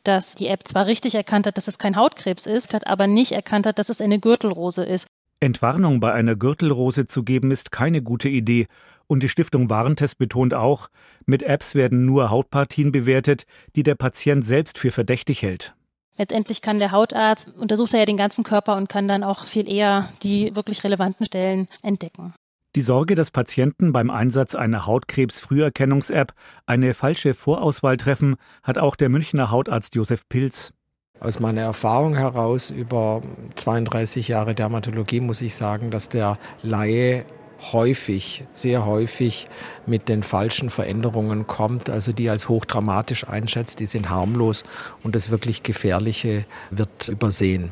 dass 0.05 0.33
die 0.33 0.47
App 0.47 0.65
zwar 0.65 0.85
richtig 0.85 1.13
erkannt 1.13 1.45
hat, 1.45 1.57
dass 1.57 1.67
es 1.67 1.77
kein 1.77 1.97
Hautkrebs 1.97 2.45
ist, 2.45 2.73
hat 2.73 2.87
aber 2.87 3.05
nicht 3.05 3.33
erkannt 3.33 3.65
hat, 3.65 3.79
dass 3.79 3.89
es 3.89 3.99
eine 3.99 4.17
Gürtelrose 4.17 4.85
ist. 4.85 5.07
Entwarnung 5.41 5.99
bei 5.99 6.13
einer 6.13 6.37
Gürtelrose 6.37 7.05
zu 7.05 7.23
geben, 7.23 7.51
ist 7.51 7.73
keine 7.73 8.01
gute 8.01 8.29
Idee. 8.29 8.67
Und 9.07 9.23
die 9.23 9.29
Stiftung 9.29 9.69
Warentest 9.69 10.17
betont 10.17 10.53
auch, 10.53 10.87
mit 11.25 11.43
Apps 11.43 11.75
werden 11.75 12.05
nur 12.05 12.29
Hautpartien 12.29 12.93
bewertet, 12.93 13.43
die 13.75 13.83
der 13.83 13.95
Patient 13.95 14.45
selbst 14.45 14.77
für 14.77 14.91
verdächtig 14.91 15.41
hält. 15.41 15.73
Letztendlich 16.17 16.61
kann 16.61 16.79
der 16.79 16.91
Hautarzt, 16.91 17.53
untersucht 17.57 17.93
er 17.93 17.99
ja 17.99 18.05
den 18.05 18.17
ganzen 18.17 18.45
Körper 18.45 18.77
und 18.77 18.87
kann 18.87 19.09
dann 19.09 19.25
auch 19.25 19.43
viel 19.43 19.69
eher 19.69 20.13
die 20.23 20.55
wirklich 20.55 20.81
relevanten 20.85 21.25
Stellen 21.25 21.67
entdecken. 21.83 22.33
Die 22.75 22.81
Sorge, 22.81 23.15
dass 23.15 23.31
Patienten 23.31 23.93
beim 23.93 24.11
Einsatz 24.11 24.53
einer 24.53 24.85
Hautkrebs-Früherkennungs-App 24.85 26.33
eine 26.67 26.93
falsche 26.93 27.33
Vorauswahl 27.33 27.97
treffen, 27.97 28.35
hat 28.61 28.77
auch 28.77 28.95
der 28.95 29.09
Münchner 29.09 29.49
Hautarzt 29.49 29.95
Josef 29.95 30.29
Pilz. 30.29 30.71
Aus 31.19 31.39
meiner 31.39 31.61
Erfahrung 31.61 32.15
heraus 32.15 32.69
über 32.69 33.23
32 33.55 34.27
Jahre 34.27 34.53
Dermatologie 34.53 35.19
muss 35.19 35.41
ich 35.41 35.55
sagen, 35.55 35.89
dass 35.89 36.09
der 36.09 36.37
Laie 36.61 37.25
häufig, 37.73 38.45
sehr 38.53 38.85
häufig 38.85 39.47
mit 39.87 40.07
den 40.07 40.21
falschen 40.21 40.69
Veränderungen 40.69 41.47
kommt, 41.47 41.89
also 41.89 42.11
die 42.11 42.29
als 42.29 42.49
hochdramatisch 42.49 43.27
einschätzt, 43.27 43.79
die 43.79 43.87
sind 43.87 44.11
harmlos 44.11 44.63
und 45.03 45.15
das 45.15 45.31
wirklich 45.31 45.63
Gefährliche 45.63 46.45
wird 46.69 47.09
übersehen. 47.09 47.71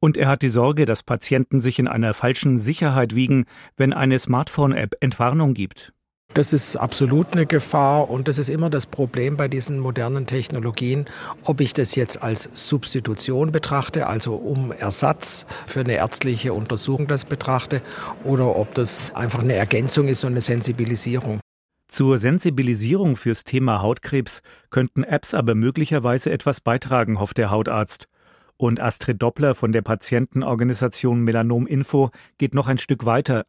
Und 0.00 0.16
er 0.16 0.28
hat 0.28 0.42
die 0.42 0.48
Sorge, 0.48 0.84
dass 0.84 1.02
Patienten 1.02 1.60
sich 1.60 1.78
in 1.78 1.88
einer 1.88 2.14
falschen 2.14 2.58
Sicherheit 2.58 3.14
wiegen, 3.14 3.46
wenn 3.76 3.92
eine 3.92 4.18
Smartphone-App 4.18 4.96
Entwarnung 5.00 5.54
gibt. 5.54 5.92
Das 6.34 6.52
ist 6.52 6.76
absolut 6.76 7.32
eine 7.32 7.46
Gefahr 7.46 8.10
und 8.10 8.28
das 8.28 8.36
ist 8.36 8.50
immer 8.50 8.68
das 8.68 8.84
Problem 8.84 9.38
bei 9.38 9.48
diesen 9.48 9.78
modernen 9.78 10.26
Technologien, 10.26 11.06
ob 11.44 11.62
ich 11.62 11.72
das 11.72 11.94
jetzt 11.94 12.22
als 12.22 12.50
Substitution 12.52 13.52
betrachte, 13.52 14.06
also 14.06 14.34
um 14.34 14.70
Ersatz 14.70 15.46
für 15.66 15.80
eine 15.80 15.94
ärztliche 15.94 16.52
Untersuchung 16.52 17.06
das 17.06 17.24
betrachte, 17.24 17.80
oder 18.22 18.54
ob 18.54 18.74
das 18.74 19.14
einfach 19.14 19.38
eine 19.38 19.54
Ergänzung 19.54 20.08
ist 20.08 20.24
und 20.24 20.32
eine 20.32 20.42
Sensibilisierung. 20.42 21.40
Zur 21.88 22.18
Sensibilisierung 22.18 23.16
fürs 23.16 23.44
Thema 23.44 23.80
Hautkrebs 23.80 24.42
könnten 24.68 25.04
Apps 25.04 25.32
aber 25.32 25.54
möglicherweise 25.54 26.30
etwas 26.30 26.60
beitragen, 26.60 27.18
hofft 27.18 27.38
der 27.38 27.50
Hautarzt. 27.50 28.08
Und 28.56 28.80
Astrid 28.80 29.20
Doppler 29.20 29.54
von 29.54 29.72
der 29.72 29.82
Patientenorganisation 29.82 31.20
Melanom 31.20 31.66
Info 31.66 32.10
geht 32.38 32.54
noch 32.54 32.68
ein 32.68 32.78
Stück 32.78 33.04
weiter. 33.04 33.46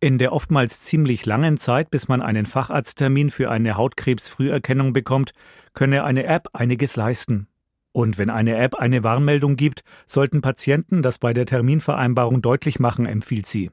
In 0.00 0.18
der 0.18 0.32
oftmals 0.32 0.80
ziemlich 0.80 1.26
langen 1.26 1.58
Zeit, 1.58 1.90
bis 1.90 2.08
man 2.08 2.20
einen 2.20 2.44
Facharzttermin 2.44 3.30
für 3.30 3.50
eine 3.50 3.76
Hautkrebsfrüherkennung 3.76 4.92
bekommt, 4.92 5.32
könne 5.74 6.04
eine 6.04 6.24
App 6.24 6.48
einiges 6.52 6.96
leisten. 6.96 7.46
Und 7.92 8.18
wenn 8.18 8.30
eine 8.30 8.56
App 8.56 8.74
eine 8.74 9.04
Warnmeldung 9.04 9.56
gibt, 9.56 9.84
sollten 10.06 10.40
Patienten 10.40 11.02
das 11.02 11.18
bei 11.18 11.32
der 11.32 11.46
Terminvereinbarung 11.46 12.42
deutlich 12.42 12.80
machen, 12.80 13.06
empfiehlt 13.06 13.46
sie. 13.46 13.70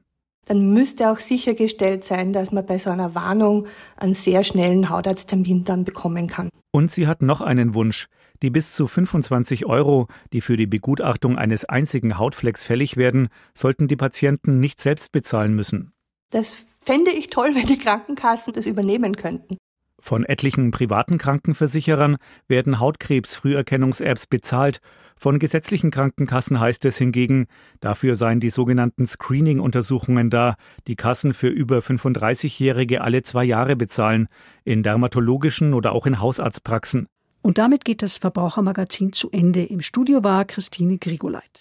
Dann 0.50 0.72
müsste 0.72 1.12
auch 1.12 1.20
sichergestellt 1.20 2.04
sein, 2.04 2.32
dass 2.32 2.50
man 2.50 2.66
bei 2.66 2.76
so 2.76 2.90
einer 2.90 3.14
Warnung 3.14 3.68
einen 3.96 4.14
sehr 4.14 4.42
schnellen 4.42 4.90
Hautarzttermin 4.90 5.62
dann 5.62 5.84
bekommen 5.84 6.26
kann. 6.26 6.48
Und 6.72 6.90
sie 6.90 7.06
hat 7.06 7.22
noch 7.22 7.40
einen 7.40 7.74
Wunsch. 7.74 8.08
Die 8.42 8.50
bis 8.50 8.74
zu 8.74 8.88
25 8.88 9.66
Euro, 9.66 10.08
die 10.32 10.40
für 10.40 10.56
die 10.56 10.66
Begutachtung 10.66 11.38
eines 11.38 11.66
einzigen 11.66 12.18
Hautflecks 12.18 12.64
fällig 12.64 12.96
werden, 12.96 13.28
sollten 13.54 13.86
die 13.86 13.94
Patienten 13.94 14.58
nicht 14.58 14.80
selbst 14.80 15.12
bezahlen 15.12 15.54
müssen. 15.54 15.92
Das 16.30 16.56
fände 16.80 17.12
ich 17.12 17.30
toll, 17.30 17.50
wenn 17.54 17.66
die 17.66 17.78
Krankenkassen 17.78 18.52
das 18.52 18.66
übernehmen 18.66 19.14
könnten. 19.14 19.56
Von 20.00 20.24
etlichen 20.24 20.72
privaten 20.72 21.18
Krankenversicherern 21.18 22.16
werden 22.48 22.80
Hautkrebs-Früherkennungs-Apps 22.80 24.26
bezahlt. 24.26 24.80
Von 25.22 25.38
gesetzlichen 25.38 25.90
Krankenkassen 25.90 26.60
heißt 26.60 26.82
es 26.86 26.96
hingegen, 26.96 27.46
dafür 27.80 28.16
seien 28.16 28.40
die 28.40 28.48
sogenannten 28.48 29.04
Screening-Untersuchungen 29.04 30.30
da, 30.30 30.56
die 30.86 30.96
Kassen 30.96 31.34
für 31.34 31.48
über 31.48 31.80
35-Jährige 31.80 33.02
alle 33.02 33.22
zwei 33.22 33.44
Jahre 33.44 33.76
bezahlen, 33.76 34.28
in 34.64 34.82
dermatologischen 34.82 35.74
oder 35.74 35.92
auch 35.92 36.06
in 36.06 36.20
Hausarztpraxen. 36.20 37.06
Und 37.42 37.58
damit 37.58 37.84
geht 37.84 38.00
das 38.00 38.16
Verbrauchermagazin 38.16 39.12
zu 39.12 39.30
Ende. 39.30 39.62
Im 39.62 39.82
Studio 39.82 40.24
war 40.24 40.46
Christine 40.46 40.96
Grigoleit. 40.96 41.58